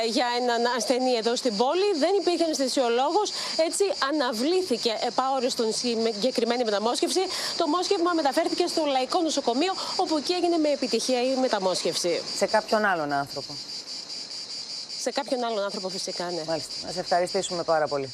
[0.04, 1.88] ε, για έναν ασθενή εδώ στην πόλη.
[1.98, 3.22] Δεν υπήρχε αναισθησιολόγο.
[3.66, 7.20] Έτσι αναβλήθηκε επαόριστον συγκεκριμένη μεταμόσχευση.
[7.56, 12.22] Το μόσχευμα μεταφέρθηκε στο Λαϊκό Νοσοκομείο, όπου εκεί έγινε με επιτυχία η μεταμόσχευση.
[12.36, 13.52] Σε κάποιον άλλον άνθρωπο.
[15.00, 16.42] Σε κάποιον άλλον άνθρωπο, φυσικά, ναι.
[16.46, 16.72] Μάλιστα.
[16.86, 18.12] Να σε ευχαριστήσουμε πάρα πολύ.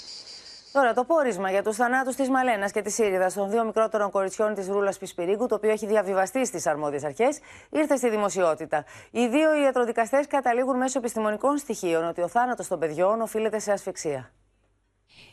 [0.72, 4.54] Τώρα, το πόρισμα για τους θανάτους της Μαλένας και της Σύριδας των δύο μικρότερων κοριτσιών
[4.54, 8.84] της Ρούλας Πισπυρίγκου, το οποίο έχει διαβιβαστεί στις αρμόδιες αρχές, ήρθε στη δημοσιότητα.
[9.10, 14.30] Οι δύο ιατροδικαστές καταλήγουν μέσω επιστημονικών στοιχείων ότι ο θάνατος των παιδιών οφείλεται σε ασφυξία.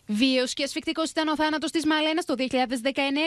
[0.05, 2.43] Βίαιος και ασφικτικός ήταν ο θάνατος της Μαλένας το 2019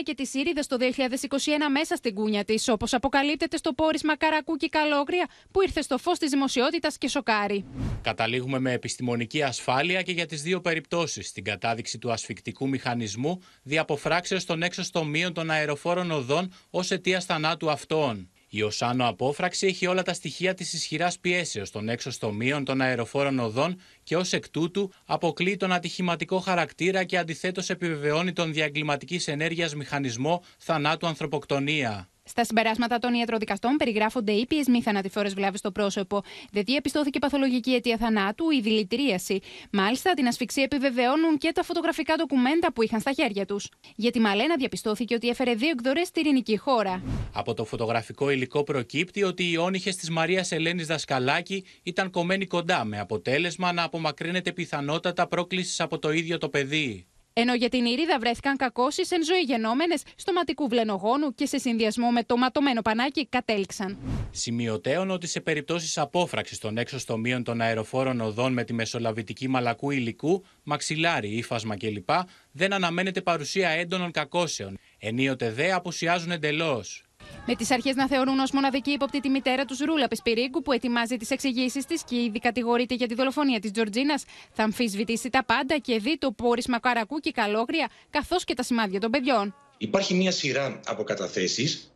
[0.02, 5.28] και της Ήριδας το 2021 μέσα στην κούνια της, όπως αποκαλύπτεται στο πόρισμα Καρακούκη Καλόγρια,
[5.50, 7.64] που ήρθε στο φως της δημοσιότητας και σοκάρει.
[8.02, 11.28] Καταλήγουμε με επιστημονική ασφάλεια και για τις δύο περιπτώσεις.
[11.28, 17.70] Στην κατάδειξη του ασφικτικού μηχανισμού, διαποφράξεως των έξω στομείων των αεροφόρων οδών ως αιτίας θανάτου
[17.70, 18.31] αυτών.
[18.54, 23.38] Η Οσάνο Απόφραξη έχει όλα τα στοιχεία της ισχυράς πιέσεως των έξω στομείων των αεροφόρων
[23.38, 29.74] οδών και ως εκ τούτου αποκλεί τον ατυχηματικό χαρακτήρα και αντιθέτως επιβεβαιώνει τον διαγκληματικής ενέργειας
[29.74, 32.11] μηχανισμό θανάτου ανθρωποκτονία.
[32.24, 36.22] Στα συμπεράσματα των ιατροδικαστών περιγράφονται ήπιες μη θανατηφόρε βλάβε στο πρόσωπο.
[36.50, 39.40] Δεν διαπιστώθηκε παθολογική αιτία θανάτου ή δηλητηρίαση.
[39.72, 43.68] Μάλιστα, την ασφυξία επιβεβαιώνουν και τα φωτογραφικά ντοκουμέντα που είχαν στα χέρια τους.
[43.96, 47.02] Για τη Μαλένα διαπιστώθηκε ότι έφερε δύο εκδορές στη ειρηνική χώρα.
[47.32, 52.84] Από το φωτογραφικό υλικό προκύπτει ότι οι όνυχες της Μαρίας Ελένης Δασκαλάκη ήταν κομμένοι κοντά,
[52.84, 57.06] με αποτέλεσμα να απομακρύνεται πιθανότατα πρόκλησης από το ίδιο το παιδί.
[57.32, 62.24] Ενώ για την Ηρίδα βρέθηκαν κακώσεις εν ζωή γενόμενε στοματικού βλενογόνου και σε συνδυασμό με
[62.24, 63.98] το ματωμένο πανάκι κατέληξαν.
[64.30, 69.90] Σημειωτέων ότι σε περιπτώσεις απόφραξης των έξω στομείων των αεροφόρων οδών με τη μεσολαβητική μαλακού
[69.90, 72.10] υλικού, μαξιλάρι, ύφασμα κλπ.,
[72.52, 74.78] δεν αναμένεται παρουσία έντονων κακώσεων.
[74.98, 77.04] Ενίοτε δε απουσιάζουν εντελώς.
[77.46, 81.16] Με τις αρχές να θεωρούν ως μοναδική ύποπτη τη μητέρα τους Ρούλα Πεσπυρίγκου, που ετοιμάζει
[81.16, 85.78] τις εξηγήσεις της και ήδη κατηγορείται για τη δολοφονία της Τζορτζίνας, θα αμφισβητήσει τα πάντα
[85.78, 89.54] και δει το πόρισμα καρακού και καλόγρια, καθώς και τα σημάδια των παιδιών.
[89.78, 91.92] Υπάρχει μια σειρά από καταθέσεις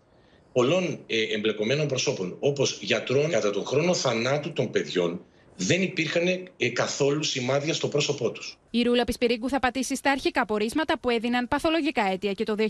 [0.53, 5.25] πολλών ε, εμπλεκομένων προσώπων, όπως γιατρών κατά τον χρόνο θανάτου των παιδιών,
[5.57, 6.27] δεν υπήρχαν
[6.57, 8.59] ε, καθόλου σημάδια στο πρόσωπό τους.
[8.71, 12.65] Η Ρούλα Πισπυρίγκου θα πατήσει στα αρχικά πορίσματα που έδιναν παθολογικά αίτια και το 2019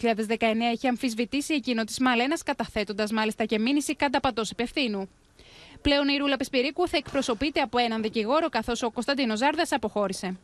[0.72, 5.08] έχει αμφισβητήσει εκείνο της Μαλένας, καταθέτοντας μάλιστα και μήνυση κατά πατό υπευθύνου.
[5.80, 10.38] Πλέον η Ρούλα Πισπυρίγκου θα εκπροσωπείται από έναν δικηγόρο, καθώς ο Κωνσταντίνος Ζάρδας αποχώρησε.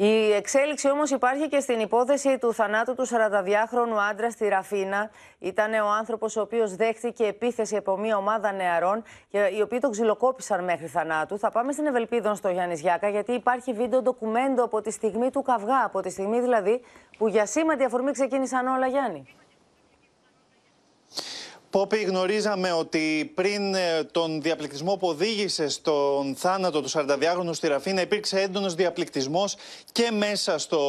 [0.00, 5.10] Η εξέλιξη όμως υπάρχει και στην υπόθεση του θανάτου του 42χρονου άντρα στη Ραφίνα.
[5.38, 9.02] Ήταν ο άνθρωπος ο οποίος δέχθηκε επίθεση από μια ομάδα νεαρών,
[9.56, 11.38] οι οποίοι τον ξυλοκόπησαν μέχρι θανάτου.
[11.38, 15.42] Θα πάμε στην Ευελπίδων στο Γιάννης Γιάκα, γιατί υπάρχει βίντεο ντοκουμέντο από τη στιγμή του
[15.42, 16.80] καυγά, από τη στιγμή δηλαδή
[17.18, 19.26] που για σήμαντη αφορμή ξεκίνησαν όλα, Γιάννη.
[21.70, 28.00] Πόπη, γνωρίζαμε ότι πριν ε, τον διαπληκτισμό που οδήγησε στον θάνατο του 42χρονου στη Ραφίνα
[28.00, 29.56] υπήρξε έντονος διαπληκτισμός
[29.92, 30.80] και μέσα στο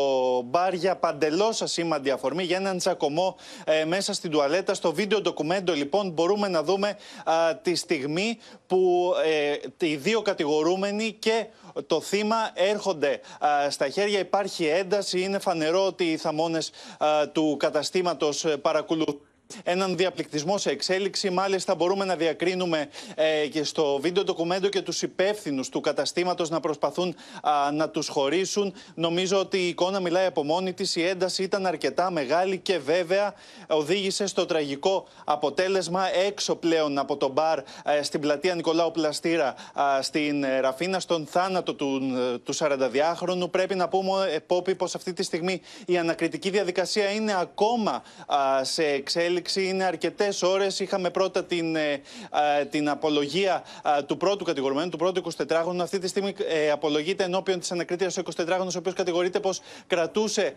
[0.46, 4.74] μπαρ για παντελώς ασήμαντη αφορμή, για έναν τσακωμό ε, μέσα στην τουαλέτα.
[4.74, 6.98] Στο βίντεο ντοκουμέντο λοιπόν μπορούμε να δούμε
[7.62, 9.14] τη στιγμή που
[9.80, 11.46] ε, οι δύο κατηγορούμενοι και
[11.88, 13.20] το θύμα έρχονται
[13.70, 16.72] στα χέρια, υπάρχει ένταση, είναι φανερό ότι οι θαμώνες
[17.32, 19.22] του καταστήματος παρακολουθούν
[19.64, 21.30] έναν διαπληκτισμό σε εξέλιξη.
[21.30, 26.60] Μάλιστα, μπορούμε να διακρίνουμε ε, και στο βίντεο ντοκουμέντο και τους υπεύθυνους του καταστήματος να
[26.60, 27.16] προσπαθούν
[27.74, 28.74] να τους χωρίσουν.
[28.96, 30.96] Νομίζω ότι η εικόνα μιλάει από μόνη της.
[30.96, 33.34] Η ένταση ήταν αρκετά μεγάλη και βέβαια
[33.68, 37.64] οδήγησε στο τραγικό αποτέλεσμα έξω πλέον από το μπαρ ε,
[38.02, 39.56] στην πλατεία Νικολάου Πλαστήρα
[40.02, 42.02] στην ε, Ραφίνα, στον θάνατο του,
[42.44, 43.52] του 42χρονου.
[43.52, 48.04] Πρέπει να πούμε, Πόπη, πως αυτή τη στιγμή η ανακριτική διαδικασία είναι ακόμα
[48.62, 50.80] σε εξέλιξη είναι αρκετές ώρες.
[50.80, 52.02] Είχαμε πρώτα την, ε,
[52.70, 53.64] την απολογία
[54.06, 55.80] του πρώτου κατηγορουμένου, του πρώτου 24χρονου.
[55.82, 60.54] Αυτή τη στιγμή ε, απολογείται ενώπιον της ανακρίτριας ο 24χρονο, ο οποίος κατηγορείται πως κρατούσε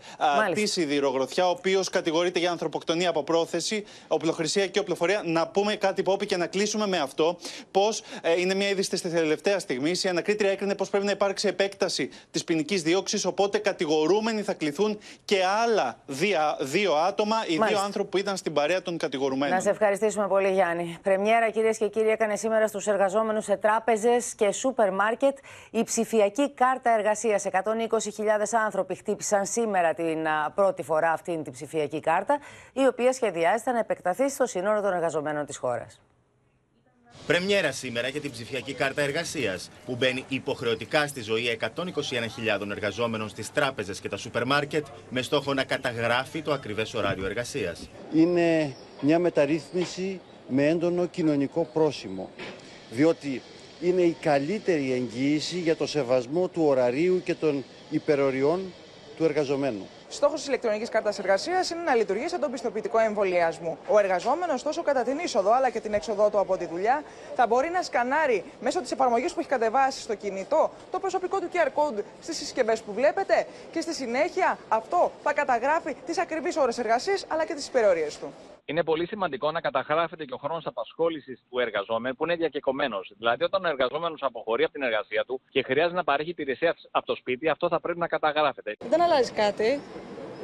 [0.53, 5.21] τη σιδηρογροθιά, ο οποίος κατηγορείται για ανθρωποκτονία από πρόθεση, οπλοχρησία και οπλοφορία.
[5.25, 7.37] Να πούμε κάτι που και να κλείσουμε με αυτό,
[7.71, 10.03] πως ε, είναι μια είδηση της τελευταίας στιγμής.
[10.03, 14.99] Η ανακρίτρια έκρινε πως πρέπει να υπάρξει επέκταση της ποινικής δίωξης, οπότε κατηγορούμενοι θα κληθούν
[15.25, 19.55] και άλλα δύο, δύο άτομα, οι δύο άνθρωποι που ήταν στην παρέα παρέα των κατηγορουμένων.
[19.55, 20.97] Να σε ευχαριστήσουμε πολύ, Γιάννη.
[21.01, 25.37] Πρεμιέρα, κυρίες και κύριοι, έκανε σήμερα στους εργαζόμενους σε τράπεζες και σούπερ μάρκετ
[25.71, 27.45] η ψηφιακή κάρτα εργασίας.
[27.45, 32.39] 120.000 άνθρωποι χτύπησαν σήμερα την πρώτη φορά αυτήν την ψηφιακή κάρτα,
[32.73, 36.01] η οποία σχεδιάζεται να επεκταθεί στο σύνολο των εργαζομένων της χώρας.
[37.27, 43.51] Πρεμιέρα σήμερα για την ψηφιακή κάρτα εργασίας, που μπαίνει υποχρεωτικά στη ζωή 121.000 εργαζόμενων στις
[43.51, 47.89] τράπεζες και τα σούπερ μάρκετ, με στόχο να καταγράφει το ακριβές ωράριο εργασίας.
[48.13, 52.29] Είναι μια μεταρρύθμιση με έντονο κοινωνικό πρόσημο,
[52.91, 53.41] διότι
[53.81, 58.73] είναι η καλύτερη εγγύηση για το σεβασμό του ωραρίου και των υπεροριών
[59.17, 59.87] του εργαζομένου.
[60.13, 63.77] Στόχος της ηλεκτρονικής κάρτας εργασίας είναι να λειτουργεί σαν τον πιστοποιητικό εμβολιασμού.
[63.87, 67.03] Ο εργαζόμενος, τόσο κατά την είσοδο αλλά και την έξοδό του από τη δουλειά,
[67.35, 71.49] θα μπορεί να σκανάρει μέσω της εφαρμογής που έχει κατεβάσει στο κινητό το προσωπικό του
[71.53, 76.77] QR code στις συσκευές που βλέπετε και στη συνέχεια αυτό θα καταγράφει τις ακριβείς ώρες
[76.77, 78.33] εργασίας αλλά και τις υπερορίες του.
[78.65, 83.11] Είναι πολύ σημαντικό να καταγράφεται και ο χρόνος απασχόλησης του εργαζόμενου που είναι διακεκομένος.
[83.17, 87.05] Δηλαδή, όταν ο εργαζόμενος αποχωρεί από την εργασία του και χρειάζεται να παρέχει υπηρεσία από
[87.05, 88.75] το σπίτι, αυτό θα πρέπει να καταγράφεται.
[88.89, 89.81] Δεν αλλάζει κάτι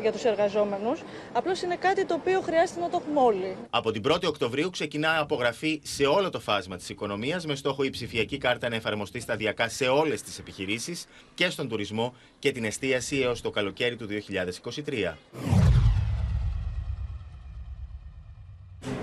[0.02, 1.02] για τους εργαζόμενους.
[1.34, 3.58] Απλώς είναι κάτι το οποίο χρειάζεται να το έχουμε όλοι.
[3.70, 7.90] Από την 1η Οκτωβρίου ξεκινά απογραφή σε όλο το φάσμα της οικονομίας με στόχο η
[7.90, 13.20] ψηφιακή κάρτα να εφαρμοστεί σταδιακά σε όλες τις επιχειρήσεις και στον τουρισμό και την εστίαση
[13.20, 15.89] έως το καλοκαίρι του 2023.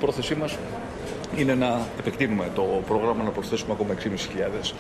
[0.01, 0.57] Πρόθεσή μας
[1.37, 4.73] είναι να επεκτείνουμε το πρόγραμμα, να προσθέσουμε ακόμα 6.500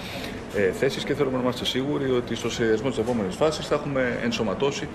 [0.56, 4.18] ε, θέσεις και θέλουμε να είμαστε σίγουροι ότι στο σχεδιασμό της επόμενης φάσης θα έχουμε
[4.22, 4.88] ενσωματώσει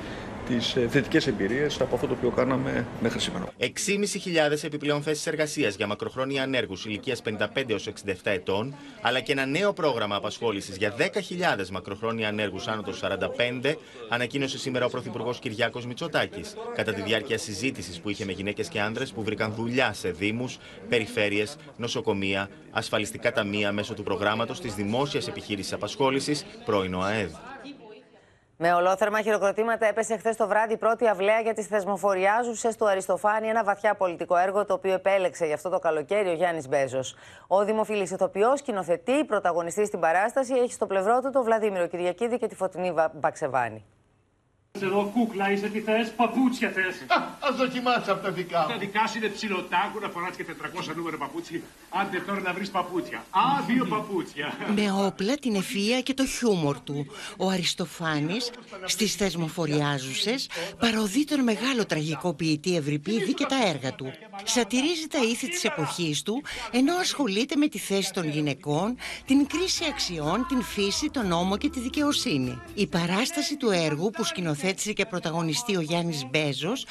[0.58, 3.45] τις ε, θετικές εμπειρίες από αυτό το οποίο κάναμε μέχρι σήμερα.
[3.60, 9.45] 6.500 επιπλέον θέσεις εργασίας για μακροχρόνια ανέργους ηλικίας 55 έως 67 ετών, αλλά και ένα
[9.45, 13.76] νέο πρόγραμμα απασχόλησης για 10.000 μακροχρόνια ανέργους άνω των 45,
[14.10, 18.82] ανακοίνωσε σήμερα ο Πρωθυπουργός Κυριάκος Μητσοτάκης, κατά τη διάρκεια συζήτησης που είχε με γυναίκες και
[18.82, 20.58] άντρε που βρήκαν δουλειά σε Δήμους,
[20.89, 27.32] περιφέρειες, νοσοκομεία, ασφαλιστικά ταμεία μέσω του προγράμματος της Δημόσιας Επιχείρησης Απασχόλησης, πρώην ΟΑΕΔ.
[28.64, 33.47] Με ολόθερμα χειροκροτήματα έπεσε χθες το βράδυ η πρώτη αυλαία για τις θεσμοφοριάζουσες του Αριστοφάνη,
[33.47, 37.16] ένα βαθιά πολιτικό έργο το οποίο επέλεξε για αυτό το καλοκαίρι ο Γιάννης Μπέζος.
[37.47, 42.47] Ο δημοφιλή ηθοποιό, σκηνοθετή, πρωταγωνιστής στην παράσταση, έχει στο πλευρό του τον Βλαδίμηρο Κυριακίδη και
[42.47, 43.86] τη Φωτεινή Μπαξεβάνη.
[44.80, 46.95] Εδώ κούκλα είσαι, τι θες, παπούτσια θες.
[47.39, 48.67] Α δοκιμάσει από τα δικά μου.
[48.67, 50.45] Τα δικά σου είναι ψιλοτάκου να φοράς και
[50.91, 51.63] 400 νούμερο παπούτσι.
[51.89, 53.17] Άντε τώρα να βρεις παπούτσια.
[53.17, 54.53] Α, δύο παπούτσια.
[54.76, 57.05] Με όπλα την ευφυΐα και το χιούμορ του.
[57.38, 58.51] Ο Αριστοφάνης
[58.86, 60.49] στις θεσμοφοριάζουσες
[60.80, 64.11] παροδεί τον μεγάλο τραγικό ποιητή Ευρυπίδη και τα έργα του.
[64.43, 68.95] Σατυρίζει τα ήθη της εποχής του ενώ ασχολείται με τη θέση των γυναικών,
[69.26, 72.61] την κρίση αξιών, την φύση, τον νόμο και τη δικαιοσύνη.
[72.74, 76.86] Η παράσταση του έργου που σκηνοθέτει σκηνοθέτησε και πρωταγωνιστή ο Γιάννης Μπέζος,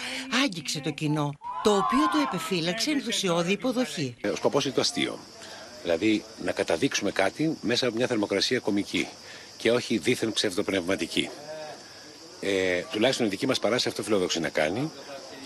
[0.45, 4.14] άγγιξε το κοινό, το οποίο του επεφύλαξε ενθουσιώδη υποδοχή.
[4.33, 5.18] Ο σκοπός είναι το αστείο.
[5.83, 9.09] Δηλαδή να καταδείξουμε κάτι μέσα από μια θερμοκρασία κομική
[9.57, 11.29] και όχι δίθεν ψευδοπνευματική.
[12.41, 14.91] Ε, τουλάχιστον η δική μας παράσταση αυτό φιλοδοξεί να κάνει.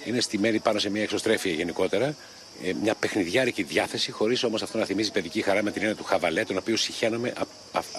[0.04, 2.14] Είναι στημένη πάνω σε μια εξωστρέφεια γενικότερα.
[2.62, 6.04] Ε, μια παιχνιδιάρικη διάθεση, χωρίς όμως αυτό να θυμίζει παιδική χαρά με την έννοια του
[6.04, 7.32] χαβαλέ, τον οποίο συχαίνομαι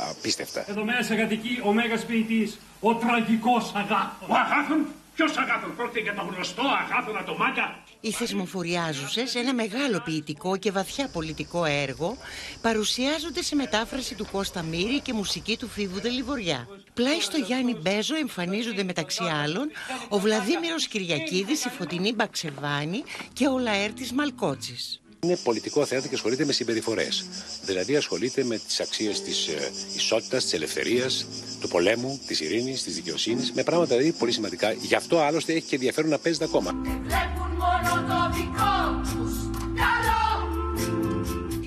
[0.09, 0.65] απίστευτα.
[0.69, 4.29] Εδώ μέσα κατοικεί ο μέγας ποιητής, ο τραγικός Αγάθων.
[4.29, 7.83] Ο Αγάθων, ποιος Αγάθων, πρόκειται για το γνωστό Αγάθωνα το μάγκα.
[8.01, 12.17] Οι θεσμοφοριάζουσες, ένα μεγάλο ποιητικό και βαθιά πολιτικό έργο,
[12.61, 16.67] παρουσιάζονται σε μετάφραση του Κώστα Μύρη και μουσική του Φίβου Δελιβοριά.
[16.93, 19.71] Πλάι στο Γιάννη Μπέζο εμφανίζονται μεταξύ άλλων
[20.09, 24.99] ο Βλαδίμηρος Κυριακίδης, η Φωτεινή Μπαξεβάνη και ο Λαέρτης Μαλκότσης.
[25.25, 27.25] Είναι πολιτικό θέατρο και ασχολείται με συμπεριφορές.
[27.65, 31.25] Δηλαδή ασχολείται με τις αξίες της ε, ισότητας, της ελευθερίας,
[31.61, 34.71] του πολέμου, της ειρήνης, της δικαιοσύνης, με πράγματα δηλαδή πολύ σημαντικά.
[34.71, 36.71] Γι' αυτό άλλωστε έχει και ενδιαφέρον να παίζεται ακόμα.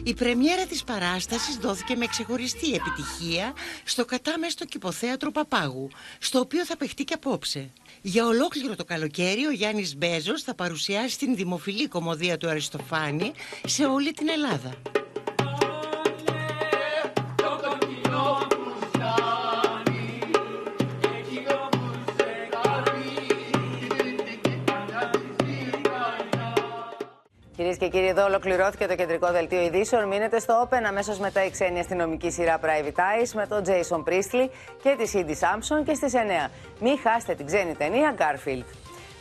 [0.09, 3.52] Η πρεμιέρα της παράστασης δόθηκε με ξεχωριστή επιτυχία
[3.84, 5.88] στο κατάμεστο κυποθέατρο Παπάγου,
[6.18, 7.70] στο οποίο θα παιχτεί και απόψε.
[8.02, 13.32] Για ολόκληρο το καλοκαίρι ο Γιάννης Μπέζος θα παρουσιάσει την δημοφιλή κομμωδία του Αριστοφάνη
[13.66, 14.74] σε όλη την Ελλάδα.
[27.78, 30.08] Και κύριοι, εδώ ολοκληρώθηκε το κεντρικό δελτίο ειδήσεων.
[30.08, 34.48] Μείνετε στο Open αμέσως μετά η ξένη αστυνομική σειρά Private Eyes με τον Jason Priestley
[34.82, 36.12] και τη Cindy Sampson και στις
[36.46, 36.50] 9.
[36.80, 38.64] Μην χάσετε την ξένη ταινία Garfield.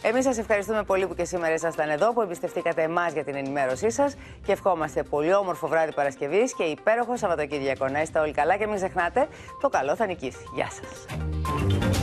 [0.02, 3.90] Εμείς σας ευχαριστούμε πολύ που και σήμερα ήσασταν εδώ, που εμπιστευτήκατε εμάς για την ενημέρωσή
[3.90, 7.88] σας και ευχόμαστε πολύ όμορφο βράδυ Παρασκευής και υπέροχο Σαββατοκύριακο.
[7.88, 9.28] Να είστε όλοι καλά και μην ξεχνάτε,
[9.62, 10.44] το καλό θα νικήσει.
[10.56, 11.97] Γεια σας.